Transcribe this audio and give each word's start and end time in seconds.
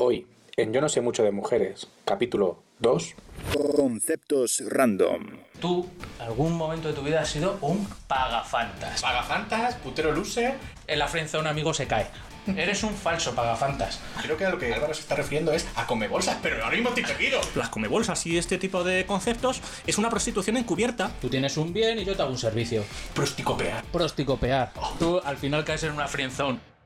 Hoy, 0.00 0.28
en 0.56 0.72
Yo 0.72 0.80
no 0.80 0.88
sé 0.88 1.00
mucho 1.00 1.24
de 1.24 1.32
mujeres, 1.32 1.88
capítulo 2.04 2.62
2. 2.78 3.14
Conceptos 3.74 4.62
random. 4.68 5.26
Tú, 5.60 5.90
algún 6.20 6.52
momento 6.52 6.86
de 6.86 6.94
tu 6.94 7.02
vida 7.02 7.22
has 7.22 7.28
sido 7.28 7.58
un 7.62 7.84
pagafantas. 8.06 9.02
Pagafantas, 9.02 9.74
putero 9.74 10.12
loser. 10.12 10.54
En 10.86 11.00
la 11.00 11.08
frente 11.08 11.36
un 11.36 11.48
amigo 11.48 11.74
se 11.74 11.88
cae. 11.88 12.06
Eres 12.46 12.84
un 12.84 12.94
falso 12.94 13.34
pagafantas. 13.34 13.98
Creo 14.22 14.36
que 14.36 14.44
a 14.44 14.50
lo 14.50 14.58
que 14.60 14.72
Álvaro 14.72 14.94
se 14.94 15.00
está 15.00 15.16
refiriendo 15.16 15.50
es 15.52 15.66
a 15.74 15.88
come 15.88 16.06
bolsas, 16.06 16.38
pero 16.40 16.62
ahora 16.62 16.76
mismo 16.76 16.90
estoy 16.90 17.02
perdido. 17.02 17.40
Las 17.56 17.68
comebolsas 17.68 18.24
y 18.24 18.38
este 18.38 18.56
tipo 18.56 18.84
de 18.84 19.04
conceptos 19.04 19.60
es 19.84 19.98
una 19.98 20.10
prostitución 20.10 20.58
encubierta. 20.58 21.10
Tú 21.20 21.28
tienes 21.28 21.56
un 21.56 21.72
bien 21.72 21.98
y 21.98 22.04
yo 22.04 22.14
te 22.14 22.22
hago 22.22 22.30
un 22.30 22.38
servicio. 22.38 22.84
Prosticopear. 23.14 23.82
Prosticopear. 23.90 24.72
Tú 25.00 25.20
al 25.24 25.38
final 25.38 25.64
caes 25.64 25.82
en 25.82 25.90
una 25.90 26.06
friendzone. 26.06 26.77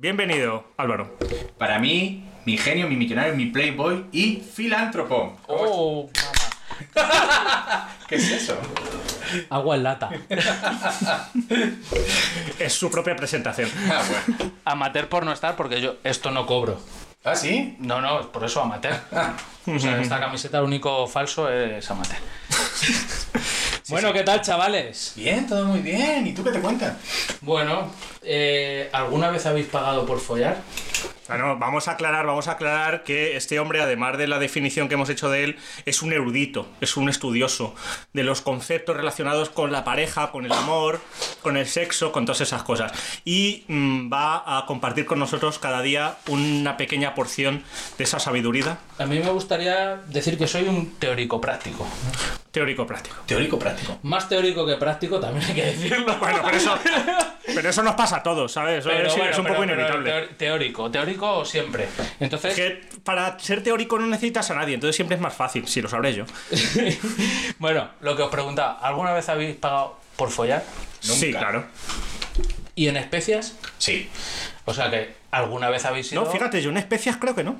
Bienvenido, 0.00 0.64
Álvaro. 0.78 1.14
Para 1.58 1.78
mí, 1.78 2.24
mi 2.46 2.56
genio, 2.56 2.88
mi 2.88 2.96
millonario, 2.96 3.34
mi 3.34 3.44
playboy 3.44 4.06
y 4.12 4.36
filántropo. 4.36 5.38
Oh, 5.46 6.08
mamá. 6.96 7.90
¿Qué 8.08 8.14
es 8.14 8.30
eso? 8.30 8.56
Agua 9.50 9.76
en 9.76 9.82
lata. 9.82 10.08
Es 12.58 12.72
su 12.72 12.90
propia 12.90 13.14
presentación. 13.14 13.68
Ah, 13.90 14.02
bueno. 14.08 14.52
Amateur 14.64 15.06
por 15.10 15.26
no 15.26 15.32
estar 15.32 15.54
porque 15.54 15.82
yo 15.82 15.96
esto 16.02 16.30
no 16.30 16.46
cobro. 16.46 16.80
¿Ah, 17.22 17.36
sí? 17.36 17.76
No, 17.78 18.00
no, 18.00 18.32
por 18.32 18.42
eso 18.46 18.62
amateur. 18.62 18.96
O 19.66 19.78
sea, 19.78 20.00
esta 20.00 20.18
camiseta 20.18 20.60
lo 20.60 20.64
único 20.64 21.06
falso 21.08 21.50
es 21.50 21.90
amateur. 21.90 22.20
bueno, 23.90 24.12
¿qué 24.12 24.22
tal, 24.22 24.40
chavales? 24.40 25.12
Bien, 25.16 25.46
todo 25.46 25.64
muy 25.66 25.80
bien. 25.80 26.26
¿Y 26.26 26.32
tú 26.32 26.44
qué 26.44 26.52
te 26.52 26.60
cuentas? 26.60 26.96
Bueno, 27.40 27.90
eh, 28.22 28.88
¿alguna 28.92 29.30
vez 29.30 29.44
habéis 29.46 29.66
pagado 29.66 30.06
por 30.06 30.20
follar? 30.20 30.58
Bueno, 31.28 31.56
vamos 31.58 31.86
a 31.86 31.92
aclarar, 31.92 32.26
vamos 32.26 32.48
a 32.48 32.52
aclarar 32.52 33.04
que 33.04 33.36
este 33.36 33.60
hombre, 33.60 33.80
además 33.80 34.18
de 34.18 34.26
la 34.26 34.40
definición 34.40 34.88
que 34.88 34.94
hemos 34.94 35.10
hecho 35.10 35.30
de 35.30 35.44
él, 35.44 35.58
es 35.86 36.02
un 36.02 36.12
erudito, 36.12 36.66
es 36.80 36.96
un 36.96 37.08
estudioso 37.08 37.74
de 38.12 38.24
los 38.24 38.40
conceptos 38.40 38.96
relacionados 38.96 39.48
con 39.48 39.70
la 39.70 39.84
pareja, 39.84 40.32
con 40.32 40.44
el 40.44 40.50
amor, 40.50 41.00
con 41.40 41.56
el 41.56 41.66
sexo, 41.66 42.10
con 42.10 42.26
todas 42.26 42.40
esas 42.40 42.64
cosas. 42.64 42.92
Y 43.24 43.64
mm, 43.68 44.12
va 44.12 44.58
a 44.58 44.66
compartir 44.66 45.06
con 45.06 45.20
nosotros 45.20 45.60
cada 45.60 45.82
día 45.82 46.16
una 46.26 46.76
pequeña 46.76 47.14
porción 47.14 47.62
de 47.96 48.04
esa 48.04 48.18
sabiduría 48.18 48.78
A 49.00 49.06
mí 49.06 49.18
me 49.18 49.30
gustaría 49.30 49.96
decir 50.08 50.36
que 50.36 50.46
soy 50.46 50.64
un 50.68 50.96
teórico 50.98 51.40
práctico. 51.40 51.86
teórico 52.50 52.86
práctico. 52.86 53.16
Teórico 53.24 53.58
práctico. 53.58 53.98
Más 54.02 54.28
teórico 54.28 54.66
que 54.66 54.76
práctico, 54.76 55.18
también 55.18 55.44
hay 55.48 55.54
que 55.54 55.64
decirlo. 55.64 56.16
Bueno, 56.18 56.40
pero 56.44 56.56
eso, 56.58 56.78
pero 57.46 57.70
eso 57.70 57.82
nos 57.82 57.94
pasa 57.94 58.16
a 58.16 58.22
todos, 58.22 58.52
¿sabes? 58.52 58.84
Pero 58.84 59.08
es, 59.08 59.16
bueno, 59.16 59.30
es 59.30 59.38
un 59.38 59.44
pero- 59.44 59.54
poco 59.56 59.66
pero 59.66 59.80
inevitable. 59.80 60.28
teórico, 60.36 60.90
teórico 60.90 61.44
siempre. 61.46 61.88
Entonces, 62.20 62.54
Que 62.54 62.82
para 63.02 63.38
ser 63.38 63.62
teórico 63.62 63.98
no 63.98 64.06
necesitas 64.06 64.50
a 64.50 64.54
nadie, 64.54 64.74
entonces 64.74 64.96
siempre 64.96 65.14
es 65.14 65.20
más 65.22 65.32
fácil, 65.34 65.66
si 65.66 65.80
lo 65.80 65.88
sabré 65.88 66.12
yo. 66.14 66.24
bueno, 67.58 67.88
lo 68.02 68.14
que 68.16 68.22
os 68.22 68.30
preguntaba, 68.30 68.78
¿alguna 68.82 69.12
vez 69.12 69.28
habéis 69.30 69.56
pagado 69.56 69.96
por 70.16 70.30
follar? 70.30 70.62
Sí, 71.00 71.26
Nunca. 71.28 71.38
claro. 71.38 71.64
¿Y 72.74 72.88
en 72.88 72.96
especias? 72.98 73.56
Sí. 73.78 74.08
O 74.70 74.74
sea 74.74 74.90
que, 74.90 75.14
¿alguna 75.30 75.68
vez 75.70 75.84
habéis 75.84 76.08
sido...? 76.08 76.24
No, 76.24 76.30
fíjate, 76.30 76.62
yo 76.62 76.70
en 76.70 76.76
especias 76.78 77.16
creo 77.16 77.34
que 77.34 77.44
no. 77.44 77.56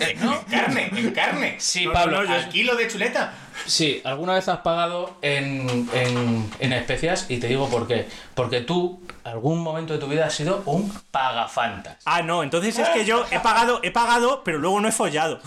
Eh, 0.00 0.16
¿no? 0.20 0.34
En 0.34 0.44
carne, 0.44 0.90
en 0.94 1.10
carne. 1.12 1.56
Sí, 1.58 1.86
No, 1.86 1.92
Pablo. 1.92 2.18
no, 2.18 2.22
no, 2.24 2.28
yo- 2.28 2.34
Al 2.34 2.48
kilo 2.50 2.76
de 2.76 2.88
chuleta. 2.88 3.32
Sí, 3.66 4.00
alguna 4.04 4.34
vez 4.34 4.46
has 4.48 4.58
pagado 4.58 5.16
en, 5.22 5.88
en, 5.94 6.50
en 6.58 6.72
especias 6.72 7.26
y 7.30 7.38
te 7.38 7.46
digo 7.48 7.68
por 7.70 7.86
qué. 7.86 8.06
Porque 8.34 8.60
tú, 8.60 9.00
algún 9.24 9.60
momento 9.60 9.92
de 9.94 9.98
tu 9.98 10.06
vida 10.06 10.26
has 10.26 10.34
sido 10.34 10.62
un 10.66 10.90
pagafantas. 11.10 11.96
Ah, 12.04 12.22
no, 12.22 12.42
entonces 12.42 12.78
es 12.78 12.88
que 12.90 13.04
yo 13.04 13.24
he 13.30 13.40
pagado, 13.40 13.80
he 13.82 13.90
pagado, 13.90 14.42
pero 14.44 14.58
luego 14.58 14.80
no 14.80 14.88
he 14.88 14.92
follado. 14.92 15.40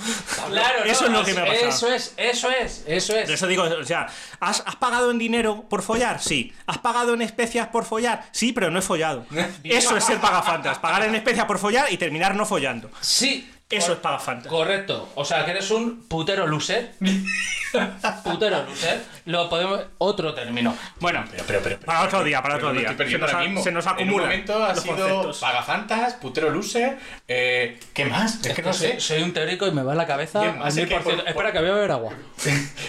Claro, 0.50 0.83
Eso 0.83 1.06
es 1.06 1.11
lo 1.11 1.23
que 1.23 1.33
me 1.33 1.42
ha 1.42 1.45
pasado. 1.45 1.67
Eso 1.67 1.94
es, 1.94 2.14
eso 2.17 2.50
es, 2.50 2.83
eso 2.88 3.14
Por 3.14 3.22
es. 3.22 3.30
eso 3.30 3.48
digo, 3.48 3.64
o 3.64 3.83
sea, 3.83 4.08
¿has, 4.39 4.64
has 4.66 4.75
pagado 4.75 5.11
en 5.11 5.17
dinero 5.17 5.66
por 5.70 5.82
follar? 5.82 6.20
Sí. 6.21 6.54
¿Has 6.66 6.80
pagado 6.80 7.14
en 7.14 7.21
especias 7.21 7.67
por 7.67 7.86
follar? 7.86 8.26
Sí, 8.32 8.52
pero 8.54 8.70
no 8.71 8.80
he 8.80 8.82
follado. 8.82 9.26
Eso 9.64 9.95
es 9.95 10.04
ser 10.04 10.20
pagafantas. 10.20 10.80
Pagar 10.80 11.04
en 11.04 11.16
especias 11.16 11.45
por 11.45 11.60
follar 11.60 11.92
y 11.92 11.98
terminar 11.98 12.36
no 12.36 12.45
follando. 12.45 12.89
Sí. 13.02 13.52
Eso 13.70 13.92
es 13.93 13.99
pagafantas. 13.99 14.49
Correcto. 14.49 15.10
O 15.16 15.26
sea, 15.26 15.43
que 15.43 15.52
eres 15.52 15.70
un 15.71 16.04
putero 16.08 16.48
loser. 16.48 16.93
putero 18.23 18.64
loser. 18.64 19.04
Lo 19.27 19.49
podemos... 19.49 19.82
Otro 19.99 20.33
término. 20.33 20.76
Bueno, 20.99 21.23
Pero, 21.32 21.43
pero, 21.45 21.60
pero. 21.64 21.80
Para 21.82 22.04
otro 22.04 22.23
día, 22.23 22.42
para 22.42 22.55
otro 22.55 22.73
día. 22.73 22.95
Se 22.98 23.17
nos 23.17 23.36
mismo. 23.39 23.64
se 23.64 23.71
nos 23.71 23.86
En 23.98 24.10
un 24.11 24.21
momento 24.21 24.64
ha 24.64 24.76
sido 24.76 24.95
conceptos. 24.98 25.39
pagafantas, 25.39 26.14
putero 26.15 26.49
loser. 26.49 26.98
Eh, 27.27 27.80
¿Qué 27.93 28.05
más? 28.05 28.43
Es 28.45 28.54
que 28.55 28.61
no 28.61 28.73
sé. 28.73 28.99
soy 28.99 29.21
un 29.23 29.33
teórico 29.33 29.67
y 29.67 29.71
me 29.71 29.83
va 29.83 29.93
la 29.95 30.08
cabeza 30.08 30.42
al 30.42 30.73
mil 30.73 30.87
que 30.87 30.95
por 30.95 31.04
por- 31.16 31.27
Espera, 31.27 31.52
que 31.52 31.60
voy 31.60 31.70
a 31.70 31.73
beber 31.73 31.92
agua. 31.92 32.14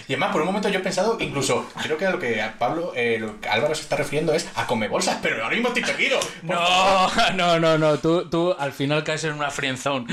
Y 0.08 0.14
además, 0.14 0.30
por 0.32 0.40
un 0.40 0.46
momento 0.46 0.68
yo 0.70 0.78
he 0.78 0.82
pensado, 0.82 1.18
incluso, 1.20 1.68
creo 1.82 1.98
que 1.98 2.06
a 2.06 2.10
lo 2.10 2.18
que 2.18 2.40
a 2.40 2.58
Pablo, 2.58 2.92
eh, 2.96 3.18
lo 3.20 3.38
que 3.40 3.48
Álvaro 3.50 3.74
se 3.74 3.82
está 3.82 3.96
refiriendo 3.96 4.32
es 4.32 4.48
a 4.54 4.66
come 4.66 4.88
bolsas, 4.88 5.18
pero 5.20 5.42
ahora 5.42 5.54
mismo 5.54 5.68
estoy 5.68 5.82
perdido. 5.82 6.18
No, 6.42 7.08
no, 7.34 7.58
no, 7.60 7.76
no. 7.78 7.98
Tú, 7.98 8.28
tú 8.30 8.54
al 8.58 8.72
final 8.72 9.04
caes 9.04 9.24
en 9.24 9.32
una 9.34 9.50
friendzone. 9.50 10.06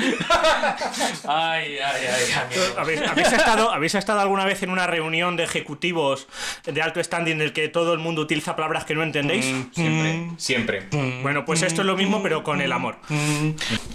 Ay, 1.27 1.77
ay, 1.77 2.01
ay, 2.07 2.31
amigo. 2.33 2.63
¿Habéis, 2.79 3.01
habéis 3.01 3.31
estado, 3.33 3.71
¿Habéis 3.71 3.95
estado 3.95 4.19
alguna 4.19 4.45
vez 4.45 4.61
en 4.63 4.69
una 4.69 4.87
reunión 4.87 5.37
de 5.37 5.43
ejecutivos 5.43 6.14
de 6.63 6.81
alto 6.81 7.03
standing 7.03 7.33
en 7.33 7.41
el 7.41 7.53
que 7.53 7.67
todo 7.67 7.93
el 7.93 7.99
mundo 7.99 8.21
utiliza 8.21 8.55
palabras 8.55 8.85
que 8.85 8.95
no 8.95 9.03
entendéis? 9.03 9.45
Siempre, 9.73 10.31
siempre. 10.37 10.87
Bueno, 11.21 11.45
pues 11.45 11.61
esto 11.61 11.81
es 11.81 11.87
lo 11.87 11.95
mismo, 11.95 12.21
pero 12.23 12.43
con 12.43 12.61
el 12.61 12.71
amor. 12.71 12.97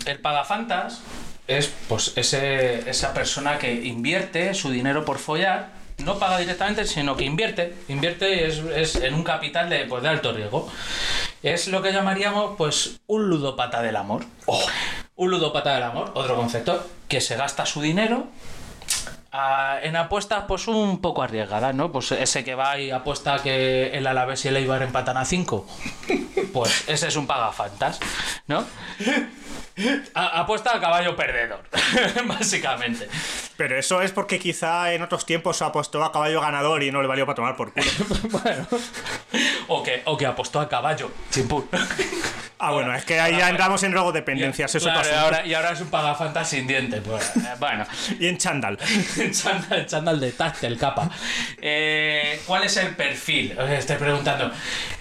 El 0.07 0.19
pagafantas 0.21 1.03
es 1.47 1.73
pues 1.89 2.13
ese, 2.17 2.89
esa 2.89 3.13
persona 3.13 3.59
que 3.59 3.73
invierte 3.73 4.55
su 4.55 4.71
dinero 4.71 5.05
por 5.05 5.19
follar. 5.19 5.81
No 5.99 6.19
paga 6.19 6.39
directamente, 6.39 6.87
sino 6.87 7.15
que 7.17 7.25
invierte. 7.25 7.75
Invierte 7.89 8.47
es, 8.47 8.59
es 8.75 8.95
en 8.97 9.13
un 9.13 9.23
capital 9.23 9.69
de, 9.69 9.85
pues, 9.85 10.03
de 10.03 10.09
alto 10.09 10.33
riesgo. 10.33 10.71
Es 11.43 11.69
lo 11.69 11.83
que 11.83 11.93
llamaríamos 11.93 12.55
pues 12.57 13.01
un 13.07 13.29
ludópata 13.29 13.83
del 13.83 13.97
amor. 13.97 14.25
Un 15.17 15.31
ludópata 15.31 15.75
del 15.75 15.83
amor, 15.83 16.13
otro 16.15 16.37
concepto, 16.37 16.87
que 17.09 17.21
se 17.21 17.37
gasta 17.37 17.67
su 17.67 17.83
dinero 17.83 18.29
ah, 19.33 19.79
en 19.83 19.97
apuestas 19.97 20.45
pues 20.49 20.69
un 20.69 21.01
poco 21.01 21.23
arriesgadas, 21.23 21.75
¿no? 21.75 21.91
Pues 21.93 22.13
ese 22.13 22.45
que 22.45 22.55
va 22.55 22.79
y 22.79 22.91
apuesta 22.91 23.43
que 23.43 23.89
el 23.97 24.07
Alavés 24.07 24.45
y 24.45 24.49
el 24.49 24.57
Eibar 24.57 24.83
empatan 24.83 25.17
a 25.17 25.25
5. 25.25 25.67
Pues 26.53 26.89
ese 26.89 27.07
es 27.07 27.15
un 27.15 27.29
pagafantas, 27.29 28.01
¿no? 28.49 28.65
A- 30.15 30.41
apuesta 30.41 30.75
a 30.75 30.81
caballo 30.81 31.15
perdedor, 31.15 31.63
básicamente. 32.27 33.09
Pero 33.57 33.79
eso 33.79 34.03
es 34.03 34.11
porque 34.11 34.41
quizá 34.41 34.93
en 34.93 35.03
otros 35.03 35.25
tiempos 35.25 35.59
se 35.59 35.65
apostó 35.65 36.03
a 36.03 36.11
caballo 36.11 36.41
ganador 36.41 36.83
y 36.83 36.91
no 36.91 37.03
le 37.03 37.07
valió 37.09 37.25
para 37.25 37.37
tomar 37.37 37.57
por 37.57 37.73
culo. 37.73 37.87
bueno. 38.43 38.67
O 39.69 39.83
que, 39.85 40.03
o 40.07 40.17
que 40.17 40.27
apostó 40.27 40.59
a 40.59 40.69
caballo. 40.69 41.13
Ah, 42.63 42.73
bueno, 42.73 42.95
es 42.95 43.07
que 43.07 43.19
ahí 43.19 43.37
ya 43.39 43.49
entramos 43.49 43.83
en 43.85 43.93
drogodependencias, 43.93 44.75
eso 44.75 44.85
Claro, 44.85 45.09
y, 45.11 45.15
ahora, 45.15 45.47
y 45.47 45.55
ahora 45.55 45.73
es 45.73 45.81
un 45.81 45.89
pagafantas 45.89 46.49
sin 46.51 46.67
diente. 46.67 47.01
Pues, 47.01 47.35
eh, 47.37 47.41
bueno, 47.59 47.87
Y 48.21 48.27
en 48.29 48.37
chándal. 48.37 48.79
chándal, 49.33 49.87
chándal 49.87 50.21
de 50.21 50.33
táctil, 50.33 50.77
capa. 50.79 51.09
Eh, 51.61 52.41
¿Cuál 52.47 52.65
es 52.65 52.77
el 52.77 52.95
perfil? 52.95 53.57
Os 53.59 53.71
estoy 53.71 53.97
preguntando. 53.97 54.51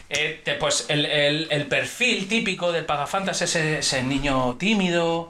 Eh, 0.10 0.42
te- 0.44 0.54
pues 0.56 0.86
el, 0.88 1.06
el- 1.06 1.48
el 1.52 1.66
perfil 1.68 2.28
típico 2.30 2.72
del 2.72 2.86
pagafantas 2.86 3.42
es 3.42 3.56
ese, 3.56 3.80
ese 3.80 4.04
niño 4.04 4.56
tímido, 4.58 5.30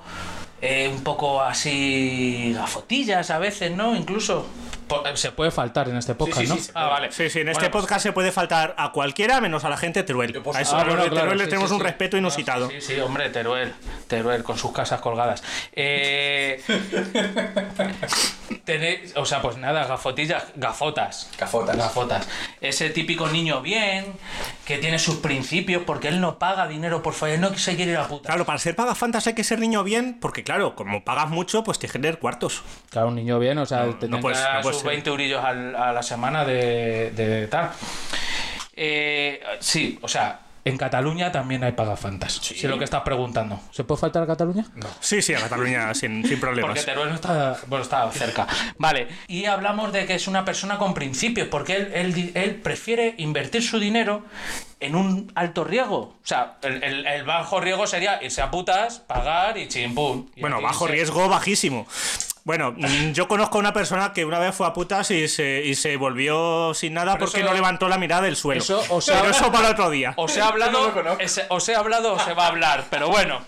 eh, 0.61 0.87
un 0.93 1.03
poco 1.03 1.41
así 1.41 2.53
gafotillas 2.55 3.31
a 3.31 3.39
veces, 3.39 3.71
¿no? 3.71 3.95
Incluso. 3.95 4.47
Po- 4.89 5.03
Se 5.15 5.31
puede 5.31 5.51
faltar 5.51 5.87
en 5.87 5.95
este 5.97 6.15
podcast, 6.15 6.41
sí, 6.41 6.47
¿no? 6.47 6.57
sí, 6.57 6.71
ah, 6.73 6.87
vale. 6.87 7.11
Sí, 7.11 7.29
sí, 7.29 7.39
en 7.39 7.45
Bueno, 7.45 7.59
este 7.59 7.69
pues- 7.69 7.83
podcast 7.83 8.03
se 8.03 8.11
puede 8.11 8.31
faltar 8.33 8.75
a 8.77 8.91
cualquiera 8.91 9.39
menos 9.39 9.63
a 9.63 9.69
la 9.69 9.77
gente 9.77 10.03
Teruel. 10.03 10.33
Pues, 10.41 10.57
A 10.57 10.61
eso, 10.61 10.75
Ah, 10.75 10.83
bueno, 10.83 11.03
de 11.03 11.09
claro, 11.09 11.15
Teruel 11.21 11.37
les 11.37 11.45
sí, 11.45 11.49
tenemos 11.51 11.69
sí, 11.69 11.75
un 11.75 11.79
sí. 11.81 11.85
respeto 11.85 12.17
inusitado. 12.17 12.69
Sí, 12.69 12.81
sí, 12.81 12.99
hombre, 12.99 13.29
Teruel. 13.29 13.73
Teruel 14.07 14.43
con 14.43 14.57
sus 14.57 14.71
casas 14.73 14.99
colgadas. 14.99 15.41
Eh, 15.73 16.61
tenéis, 18.65 19.13
o 19.15 19.25
sea, 19.25 19.41
pues 19.41 19.57
nada, 19.57 19.85
gafotillas, 19.85 20.45
gafotas. 20.55 21.29
Gafotas. 21.37 21.77
Gafotas. 21.77 22.27
Ese 22.61 22.89
típico 22.89 23.27
niño 23.27 23.61
bien, 23.61 24.05
que 24.65 24.77
tiene 24.77 24.99
sus 24.99 25.17
principios, 25.17 25.83
porque 25.85 26.07
él 26.07 26.19
no 26.21 26.39
paga 26.39 26.67
dinero 26.67 27.01
por 27.03 27.13
follar, 27.13 27.39
no 27.39 27.55
se 27.57 27.75
quiere 27.75 27.91
ir 27.91 27.97
a 27.97 28.07
puta. 28.07 28.27
Claro, 28.29 28.45
para 28.45 28.59
ser 28.59 28.75
pagafantas 28.75 29.27
hay 29.27 29.33
que 29.33 29.43
ser 29.43 29.59
niño 29.59 29.83
bien, 29.83 30.17
porque 30.19 30.43
claro, 30.43 30.75
como 30.75 31.03
pagas 31.03 31.29
mucho, 31.29 31.63
pues 31.63 31.77
tienes 31.79 31.93
que 31.93 31.99
tener 31.99 32.19
cuartos. 32.19 32.63
Claro, 32.89 33.09
un 33.09 33.15
niño 33.15 33.39
bien, 33.39 33.57
o 33.59 33.65
sea, 33.65 33.85
te 33.99 34.07
no 34.07 34.19
puedes- 34.19 34.37
tendrá 34.39 34.55
no 34.57 34.61
puedes 34.61 34.78
ser. 34.79 34.87
20 34.89 35.09
eurillos 35.09 35.43
al- 35.43 35.75
a 35.75 35.91
la 35.93 36.03
semana 36.03 36.43
de, 36.45 37.11
de 37.11 37.47
tal. 37.47 37.71
Eh, 38.75 39.41
sí, 39.59 39.99
o 40.01 40.07
sea, 40.07 40.41
En 40.65 40.77
Cataluña 40.77 41.31
también 41.31 41.63
hay 41.63 41.71
pagafantas. 41.71 42.33
Si 42.33 42.53
es 42.53 42.63
lo 42.65 42.77
que 42.77 42.83
estás 42.83 43.01
preguntando. 43.01 43.59
¿Se 43.71 43.85
puede 43.85 43.99
faltar 44.01 44.23
a 44.23 44.27
Cataluña? 44.27 44.65
Sí, 44.99 45.21
sí, 45.21 45.33
a 45.33 45.39
Cataluña 45.39 45.93
sin, 45.95 46.21
sin 46.21 46.21
Porque 46.21 46.37
problemas. 46.61 46.85
Teruel 46.85 47.09
no 47.09 47.15
está, 47.15 47.57
bueno, 47.67 47.81
está 47.83 48.11
cerca. 48.11 48.45
Vale, 48.77 49.07
y 49.27 49.45
hablamos 49.45 49.91
de 49.93 50.05
que 50.05 50.15
es 50.15 50.27
una 50.27 50.43
persona 50.45 50.77
con 50.77 50.93
principios, 50.93 51.47
porque 51.47 51.75
él, 51.93 52.31
él 52.35 52.55
prefiere 52.55 53.15
invertir 53.17 53.63
su 53.63 53.79
dinero 53.79 54.23
en 54.81 54.95
un 54.95 55.31
alto 55.33 55.63
riesgo. 55.63 55.97
O 55.99 56.15
sea, 56.23 56.57
el, 56.61 56.83
el- 56.83 57.07
el 57.07 57.23
bajo 57.23 57.59
riesgo 57.61 57.87
sería 57.87 58.21
irse 58.21 58.41
a 58.41 58.51
putas, 58.51 58.99
pagar 58.99 59.57
y 59.57 59.67
chimpum. 59.69 60.27
Y 60.35 60.41
Bueno, 60.41 60.61
bajo 60.61 60.87
riesgo 60.87 61.27
bajísimo. 61.29 61.87
Bueno, 62.45 62.73
mm, 62.75 63.11
yo 63.11 63.27
conozco 63.27 63.57
a 63.57 63.59
una 63.59 63.73
persona 63.73 64.11
que 64.13 64.25
una 64.25 64.39
vez 64.39 64.55
fue 64.55 64.65
a 64.65 64.73
putas 64.73 65.11
y 65.11 65.27
se, 65.27 65.61
y 65.63 65.75
se 65.75 65.97
volvió 65.97 66.73
sin 66.73 66.93
nada 66.93 67.13
Pero 67.13 67.25
porque 67.25 67.39
eso- 67.41 67.47
no 67.49 67.53
levantó 67.53 67.87
la 67.89 67.97
mirada 67.97 68.23
del 68.23 68.35
suelo. 68.35 68.61
Eso, 68.61 68.83
o 68.89 69.01
sea- 69.01 69.19
Pero 69.21 69.31
eso 69.31 69.51
para 69.51 69.69
otro 69.69 69.89
día. 69.89 70.13
Os 70.17 70.35
he 70.35 70.41
hablado, 70.41 70.71
No 70.71 70.87
lo 70.87 70.93
conozco. 70.93 71.21
ese- 71.21 71.45
os 71.49 71.67
he 71.69 71.75
hablado 71.75 72.13
o 72.13 72.19
se 72.19 72.33
va 72.33 72.45
a 72.45 72.47
hablar, 72.47 72.85
pero 72.89 73.09
bueno, 73.09 73.39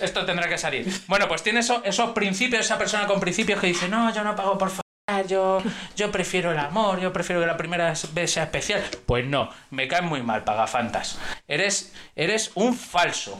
esto 0.00 0.24
tendrá 0.24 0.48
que 0.48 0.56
salir. 0.58 0.86
Bueno, 1.06 1.28
pues 1.28 1.42
tiene 1.42 1.60
eso- 1.60 1.82
esos 1.84 2.10
principios, 2.12 2.64
esa 2.64 2.78
persona 2.78 3.06
con 3.06 3.20
principios 3.20 3.60
que 3.60 3.66
dice, 3.66 3.88
no, 3.88 4.12
yo 4.14 4.22
no 4.24 4.34
pago 4.36 4.56
por 4.56 4.68
fallar, 4.70 4.82
yo, 5.28 5.62
yo 5.94 6.10
prefiero 6.10 6.50
el 6.50 6.58
amor, 6.58 6.98
yo 6.98 7.12
prefiero 7.12 7.40
que 7.40 7.46
la 7.46 7.56
primera 7.56 7.94
vez 8.12 8.30
sea 8.32 8.42
especial. 8.42 8.82
Pues 9.06 9.24
no, 9.24 9.48
me 9.70 9.86
caen 9.86 10.06
muy 10.06 10.20
mal, 10.22 10.42
pagafantas. 10.42 11.18
Eres, 11.46 11.92
eres 12.16 12.50
un 12.56 12.74
falso. 12.76 13.38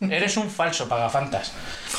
Eres 0.00 0.36
un 0.36 0.50
falso, 0.50 0.86
pagafantas. 0.86 1.54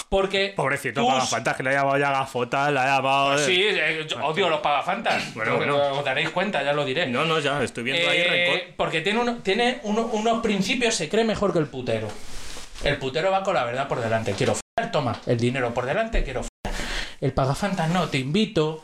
Porque. 0.09 0.53
Pobrecito 0.55 1.01
tus- 1.01 1.09
Pagafantas, 1.11 1.57
que 1.57 1.63
le 1.63 1.71
ha 1.71 1.73
llamado 1.73 1.97
ya 1.97 2.11
gafota, 2.11 2.69
le 2.69 2.79
ha 2.79 2.85
llamado... 2.97 3.37
Sí, 3.39 3.59
eh, 3.63 4.05
yo 4.07 4.23
odio 4.23 4.47
los 4.47 4.61
pagafantas. 4.61 5.33
Bueno, 5.33 5.57
bueno. 5.57 5.77
Os 5.97 6.05
daréis 6.05 6.29
cuenta, 6.29 6.61
ya 6.63 6.73
lo 6.73 6.85
diré. 6.85 7.07
No, 7.07 7.25
no, 7.25 7.39
ya, 7.39 7.63
estoy 7.63 7.83
viendo 7.85 8.07
ahí 8.09 8.19
Eh, 8.19 8.27
rencor. 8.53 8.75
porque 8.77 9.01
tiene, 9.01 9.19
uno- 9.19 9.37
tiene 9.37 9.79
uno- 9.83 10.05
unos 10.13 10.41
principios, 10.43 10.93
se 10.93 11.09
cree 11.09 11.23
mejor 11.23 11.51
que 11.51 11.59
el 11.59 11.67
putero. 11.67 12.07
El 12.83 12.97
putero 12.97 13.31
va 13.31 13.41
con 13.43 13.55
la 13.55 13.63
verdad 13.65 13.87
por 13.87 13.99
delante. 14.01 14.33
Quiero 14.33 14.53
follar, 14.53 14.91
toma 14.91 15.19
el 15.25 15.37
dinero 15.39 15.73
por 15.73 15.85
delante, 15.87 16.23
quiero 16.23 16.41
follar. 16.43 16.49
El 17.19 17.33
pagafantas 17.33 17.89
no, 17.89 18.07
te 18.07 18.17
invito. 18.19 18.81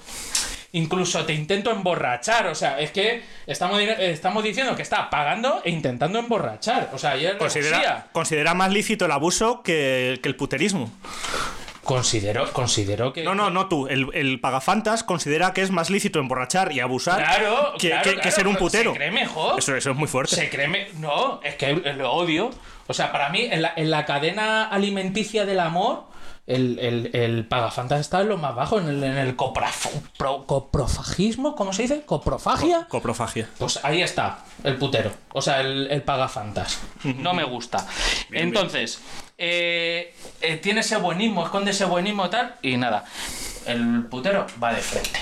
Incluso 0.75 1.25
te 1.25 1.33
intento 1.33 1.72
emborrachar. 1.72 2.48
O 2.48 2.56
sea, 2.56 2.80
es 2.80 2.92
que 2.92 3.24
estamos, 3.48 3.81
estamos 3.81 4.44
diciendo 4.44 4.75
que 4.75 4.81
está 4.81 5.10
pagando 5.10 5.62
e 5.63 5.69
intentando 5.72 6.19
emborrachar. 6.19 6.89
O 6.94 6.98
sea, 6.98 7.12
ayer 7.12 7.38
Considera, 7.38 8.07
considera 8.12 8.54
más 8.54 8.72
lícito 8.72 9.06
el 9.06 9.12
abuso 9.12 9.62
que, 9.63 10.19
que 10.22 10.30
el 10.30 10.36
puterismo. 10.36 10.92
Considero, 11.83 12.51
considero 12.51 13.13
que. 13.13 13.24
No, 13.24 13.36
no, 13.36 13.51
no 13.51 13.68
tú. 13.68 13.88
El, 13.88 14.07
el 14.16 14.39
pagafantas 14.39 15.04
considera 15.04 15.54
que 15.54 15.62
es 15.62 15.69
más 15.69 15.92
lícito 15.92 16.18
emborrachar 16.19 16.72
y 16.72 16.80
abusar 16.80 17.18
Claro, 17.24 17.74
que, 17.77 17.89
claro, 17.89 18.04
que- 18.04 18.10
que 18.16 18.22
claro, 18.22 18.36
ser 18.36 18.48
un 18.48 18.56
putero. 18.56 18.92
Se 18.94 18.98
cree 18.98 19.12
mejor. 19.12 19.60
Eso, 19.60 19.75
eso 19.75 19.92
es 19.92 19.95
muy 19.95 20.07
fuerte. 20.07 20.36
Se 20.36 20.50
cree. 20.50 20.68
me- 20.68 20.88
No, 20.98 21.39
es 21.44 21.54
que 21.56 21.74
lo 21.74 22.12
odio. 22.12 22.50
O 22.88 22.94
sea, 22.94 23.12
para 23.12 23.30
mí, 23.30 23.48
en 23.51 23.62
la, 23.62 23.74
en 23.75 23.92
la 23.92 24.04
cadena 24.06 24.66
alimenticia 24.68 25.45
del 25.45 25.60
amor, 25.60 26.06
el, 26.48 26.78
el, 26.80 27.10
el 27.16 27.46
pagafantas 27.48 28.00
está 28.02 28.22
en 28.22 28.30
lo 28.30 28.38
más 28.38 28.54
bajo, 28.56 28.80
en 28.80 28.88
el, 28.88 29.04
en 29.04 29.18
el 29.18 29.36
pro- 29.36 30.46
coprofagismo, 30.46 31.56
¿cómo 31.56 31.74
se 31.74 31.84
dice? 31.84 32.02
¿Coprofagia? 32.06 32.86
Coprofagia. 32.88 33.50
Pues 33.58 33.80
ahí 33.84 34.02
está, 34.02 34.40
el 34.64 34.76
putero. 34.78 35.12
O 35.34 35.42
sea, 35.42 35.62
el, 35.62 35.88
el 35.92 36.02
pagafantas. 36.04 36.80
No 37.04 37.34
me 37.34 37.44
gusta. 37.44 37.86
Entonces, 38.32 39.00
eh, 39.38 40.14
eh, 40.42 40.58
tiene 40.58 40.82
ese 40.82 40.98
buenismo, 40.98 41.44
esconde 41.46 41.72
ese 41.72 41.86
buenismo 41.86 42.30
tal, 42.30 42.56
y 42.62 42.78
nada. 42.78 43.06
El 43.66 44.04
putero 44.10 44.46
va 44.64 44.74
de 44.74 44.82
frente. 44.82 45.20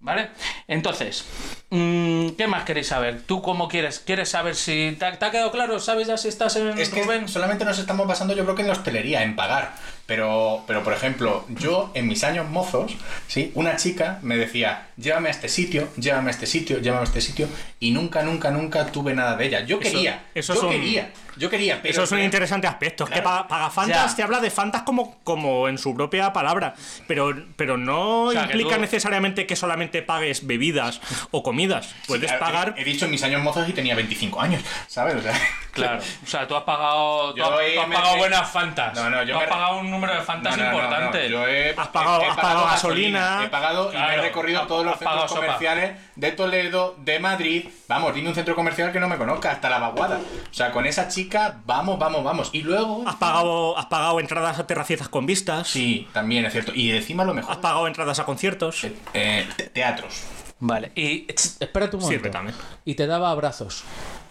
¿Vale? 0.00 0.30
Entonces, 0.68 1.24
mm, 1.70 2.28
¿qué 2.30 2.46
más 2.46 2.62
queréis 2.64 2.86
saber? 2.86 3.22
¿Tú 3.22 3.42
cómo 3.42 3.66
quieres? 3.68 3.98
¿Quieres 3.98 4.28
saber 4.28 4.54
si 4.54 4.94
te 4.98 5.04
ha, 5.04 5.18
te 5.18 5.24
ha 5.24 5.30
quedado 5.32 5.50
claro? 5.50 5.80
¿Sabes 5.80 6.06
ya 6.06 6.16
si 6.16 6.28
estás 6.28 6.54
en 6.56 6.78
Es 6.78 6.90
que 6.90 7.02
Rubén? 7.02 7.28
solamente 7.28 7.64
nos 7.64 7.78
estamos 7.78 8.06
basando, 8.06 8.32
yo 8.34 8.44
creo 8.44 8.54
que 8.54 8.62
en 8.62 8.68
la 8.68 8.74
hostelería, 8.74 9.22
en 9.24 9.34
pagar. 9.34 9.72
Pero, 10.08 10.64
pero, 10.66 10.82
por 10.82 10.94
ejemplo, 10.94 11.44
yo 11.50 11.90
en 11.92 12.08
mis 12.08 12.24
años 12.24 12.48
mozos, 12.48 12.96
¿sí? 13.26 13.52
una 13.54 13.76
chica 13.76 14.20
me 14.22 14.38
decía, 14.38 14.88
llévame 14.96 15.28
a 15.28 15.32
este 15.32 15.50
sitio, 15.50 15.90
llévame 15.98 16.28
a 16.28 16.30
este 16.30 16.46
sitio, 16.46 16.78
llévame 16.78 17.02
a 17.02 17.04
este 17.04 17.20
sitio, 17.20 17.46
y 17.78 17.90
nunca, 17.90 18.22
nunca, 18.22 18.50
nunca 18.50 18.86
tuve 18.86 19.12
nada 19.12 19.36
de 19.36 19.44
ella. 19.44 19.66
Yo 19.66 19.78
quería, 19.78 20.24
eso 20.34 20.54
yo 20.54 20.70
quería, 20.70 21.12
yo 21.38 21.48
quería, 21.50 21.80
pero... 21.80 21.92
Eso 21.92 22.02
es 22.04 22.12
un 22.12 22.20
interesante 22.20 22.66
aspecto. 22.66 23.04
Es 23.04 23.10
que 23.10 23.22
Pagafantas 23.22 24.10
Ya. 24.10 24.16
te 24.16 24.22
habla 24.22 24.40
de 24.40 24.50
fantas 24.50 24.82
como, 24.82 25.18
como 25.24 25.68
en 25.68 25.78
su 25.78 25.94
propia 25.94 26.32
palabra, 26.32 26.74
pero, 27.06 27.32
pero 27.56 27.76
no 27.76 28.30
sea, 28.32 28.42
que 28.46 28.52
implica 28.52 28.74
tú- 28.76 28.80
necesariamente 28.80 29.46
que 29.46 29.56
solamente 29.56 30.02
pagues 30.02 30.46
bebidas 30.46 31.00
o 31.30 31.42
comidas. 31.42 31.94
Puedes 32.06 32.30
Claro, 32.30 32.44
pagar. 32.44 32.74
He, 32.76 32.82
he 32.82 32.84
dicho 32.84 33.04
en 33.06 33.10
mis 33.12 33.22
años 33.22 33.42
mozos 33.42 33.68
y 33.68 33.72
tenía 33.72 33.94
25 33.94 34.40
años, 34.40 34.62
¿sabes? 34.86 35.14
O 35.16 35.22
sea, 35.22 35.32
Claro. 35.78 36.00
O 36.24 36.26
sea, 36.26 36.48
tú 36.48 36.56
has 36.56 36.64
pagado, 36.64 37.30
tú 37.32 37.36
Yo 37.38 37.44
has, 37.44 37.50
tú 37.50 37.92
pagado 37.92 38.12
me- 38.14 38.18
buenas 38.18 38.50
fantas. 38.50 38.94
No, 38.96 39.08
no, 39.10 39.22
yo 39.22 39.34
Tú 39.34 39.38
has 39.40 39.44
me- 39.46 39.52
pagado 39.52 39.78
un 39.78 39.90
número 39.90 40.12
de 40.14 40.22
fantas 40.22 40.56
No, 40.56 40.64
no, 40.64 40.70
no, 40.72 40.76
no, 40.78 40.84
importante. 40.84 41.30
Yo 41.30 41.46
he, 41.46 41.70
Has 41.70 41.88
pagado- 41.88 42.22
has 42.28 42.36
pagado 42.36 42.64
gasolina. 42.66 43.42
He 43.44 43.48
pagado 43.48 43.92
y 43.92 43.96
me 43.96 44.14
he 44.14 44.20
recorrido 44.20 44.66
todos 44.66 44.84
los 44.84 44.98
centros 44.98 45.28
sopa. 45.30 45.40
comerciales 45.42 45.96
de 46.16 46.32
Toledo, 46.32 46.96
de 46.98 47.20
Madrid. 47.20 47.68
Vamos, 47.86 48.12
dime 48.12 48.28
un 48.30 48.34
centro 48.34 48.56
comercial 48.56 48.90
que 48.90 48.98
no 48.98 49.06
me 49.08 49.16
conozca, 49.16 49.52
hasta 49.52 49.70
la 49.70 49.78
vaguada. 49.78 50.18
O 50.50 50.54
sea, 50.54 50.72
con 50.72 50.84
esa 50.84 51.06
chica, 51.06 51.27
vamos, 51.66 51.98
vamos, 51.98 52.24
vamos. 52.24 52.50
Y 52.52 52.62
luego. 52.62 53.04
Has 53.06 53.16
pagado, 53.16 53.78
has 53.78 53.86
pagado 53.86 54.20
entradas 54.20 54.58
a 54.58 54.66
terracitas 54.66 55.08
con 55.08 55.26
vistas. 55.26 55.68
Sí, 55.68 56.08
también 56.12 56.44
es 56.46 56.52
cierto. 56.52 56.72
Y 56.74 56.90
encima 56.90 57.24
lo 57.24 57.30
Has 57.32 57.36
mejor. 57.36 57.60
pagado 57.60 57.86
entradas 57.86 58.18
a 58.18 58.24
conciertos. 58.24 58.84
eh, 59.14 59.46
te- 59.56 59.68
teatros. 59.70 60.22
Vale. 60.60 60.90
Y 60.96 61.26
espérate 61.30 61.96
un 61.96 62.02
momento. 62.02 62.22
Sirve 62.24 62.30
también. 62.30 62.56
Y 62.84 62.94
te 62.94 63.06
daba 63.06 63.30
abrazos. 63.30 63.84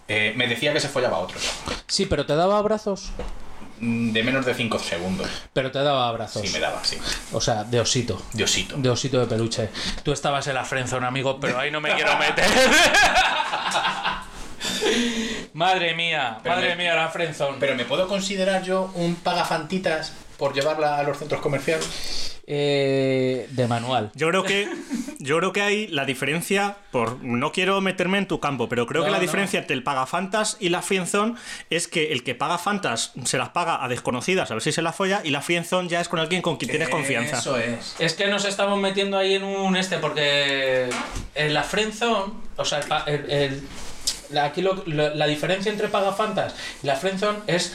Eh, 0.08 0.32
me 0.36 0.46
decía 0.46 0.72
que 0.72 0.80
se 0.80 0.88
follaba 0.88 1.16
a 1.18 1.20
otros. 1.20 1.42
Sí, 1.86 2.06
pero 2.06 2.26
te 2.26 2.34
daba 2.34 2.58
abrazos. 2.58 3.10
Mm, 3.80 4.12
De 4.12 4.22
menos 4.24 4.44
de 4.44 4.54
5 4.54 4.78
segundos. 4.78 5.28
Pero 5.52 5.70
te 5.70 5.78
daba 5.78 6.08
abrazos. 6.08 6.42
Sí, 6.42 6.48
me 6.52 6.58
daba, 6.58 6.82
sí. 6.84 6.98
O 7.32 7.40
sea, 7.40 7.62
de 7.64 7.80
osito. 7.80 8.20
Diosito. 8.32 8.76
De 8.76 8.90
osito 8.90 9.20
de 9.20 9.26
peluche. 9.26 9.70
Tú 10.02 10.12
estabas 10.12 10.46
en 10.48 10.54
la 10.54 10.64
friendzone, 10.64 11.06
amigo, 11.06 11.38
pero 11.40 11.58
ahí 11.60 11.70
no 11.70 11.80
me 11.80 11.94
quiero 11.94 12.16
meter. 12.18 12.44
madre 15.54 15.94
mía, 15.94 16.38
Pero 16.42 16.54
madre 16.56 16.70
me- 16.70 16.76
mía, 16.84 16.94
la 16.94 17.08
friendzone. 17.08 17.56
Pero 17.60 17.74
¿me 17.74 17.84
puedo 17.84 18.06
considerar 18.08 18.62
yo 18.62 18.90
un 18.94 19.14
pagafantitas 19.16 20.12
por 20.36 20.54
llevarla 20.54 20.98
a 20.98 21.02
los 21.02 21.18
centros 21.18 21.40
comerciales? 21.40 22.34
Eh, 22.50 23.46
de 23.50 23.66
manual. 23.66 24.10
Yo 24.14 24.28
creo 24.28 24.42
que 24.42 24.66
yo 25.18 25.36
creo 25.36 25.52
que 25.52 25.60
hay 25.60 25.86
la 25.88 26.06
diferencia 26.06 26.76
por 26.90 27.22
no 27.22 27.52
quiero 27.52 27.78
meterme 27.82 28.16
en 28.16 28.26
tu 28.26 28.40
campo, 28.40 28.70
pero 28.70 28.86
creo 28.86 29.02
No, 29.02 29.06
que 29.06 29.10
la 29.10 29.18
no. 29.18 29.22
diferencia 29.22 29.60
entre 29.60 29.74
el 29.76 29.82
pagafantas 29.82 30.56
y 30.58 30.70
la 30.70 30.80
friendzone 30.80 31.34
es 31.68 31.88
que 31.88 32.10
el 32.12 32.24
que 32.24 32.34
paga 32.34 32.56
fantas 32.56 33.12
se 33.24 33.36
las 33.36 33.50
paga 33.50 33.84
a 33.84 33.88
desconocidas, 33.88 34.50
a 34.50 34.54
ver 34.54 34.62
si 34.62 34.72
se 34.72 34.80
la 34.80 34.92
folla 34.94 35.20
y 35.24 35.30
la 35.30 35.42
friendzone 35.42 35.90
ya 35.90 36.00
es 36.00 36.08
con 36.08 36.20
alguien 36.20 36.40
con 36.40 36.56
quien 36.56 36.70
tienes 36.70 36.88
confianza. 36.88 37.36
Eso 37.38 37.58
es. 37.58 37.96
Es 37.98 38.14
que 38.14 38.28
nos 38.28 38.46
estamos 38.46 38.78
metiendo 38.80 39.18
ahí 39.18 39.34
en 39.34 39.44
un 39.44 39.76
este, 39.76 39.98
porque 39.98 40.88
en 41.34 41.52
la 41.52 41.64
friendzone, 41.64 42.32
o 42.56 42.64
sea, 42.64 42.78
el 42.78 42.86
pa- 42.88 43.04
el- 43.06 43.30
el- 43.30 43.68
aquí 44.36 44.62
lo- 44.62 44.82
lo- 44.86 45.14
la 45.14 45.26
diferencia 45.26 45.70
entre 45.72 45.88
pagafantas 45.88 46.54
y 46.82 46.86
la 46.86 46.96
friendzone 46.96 47.38
es 47.46 47.74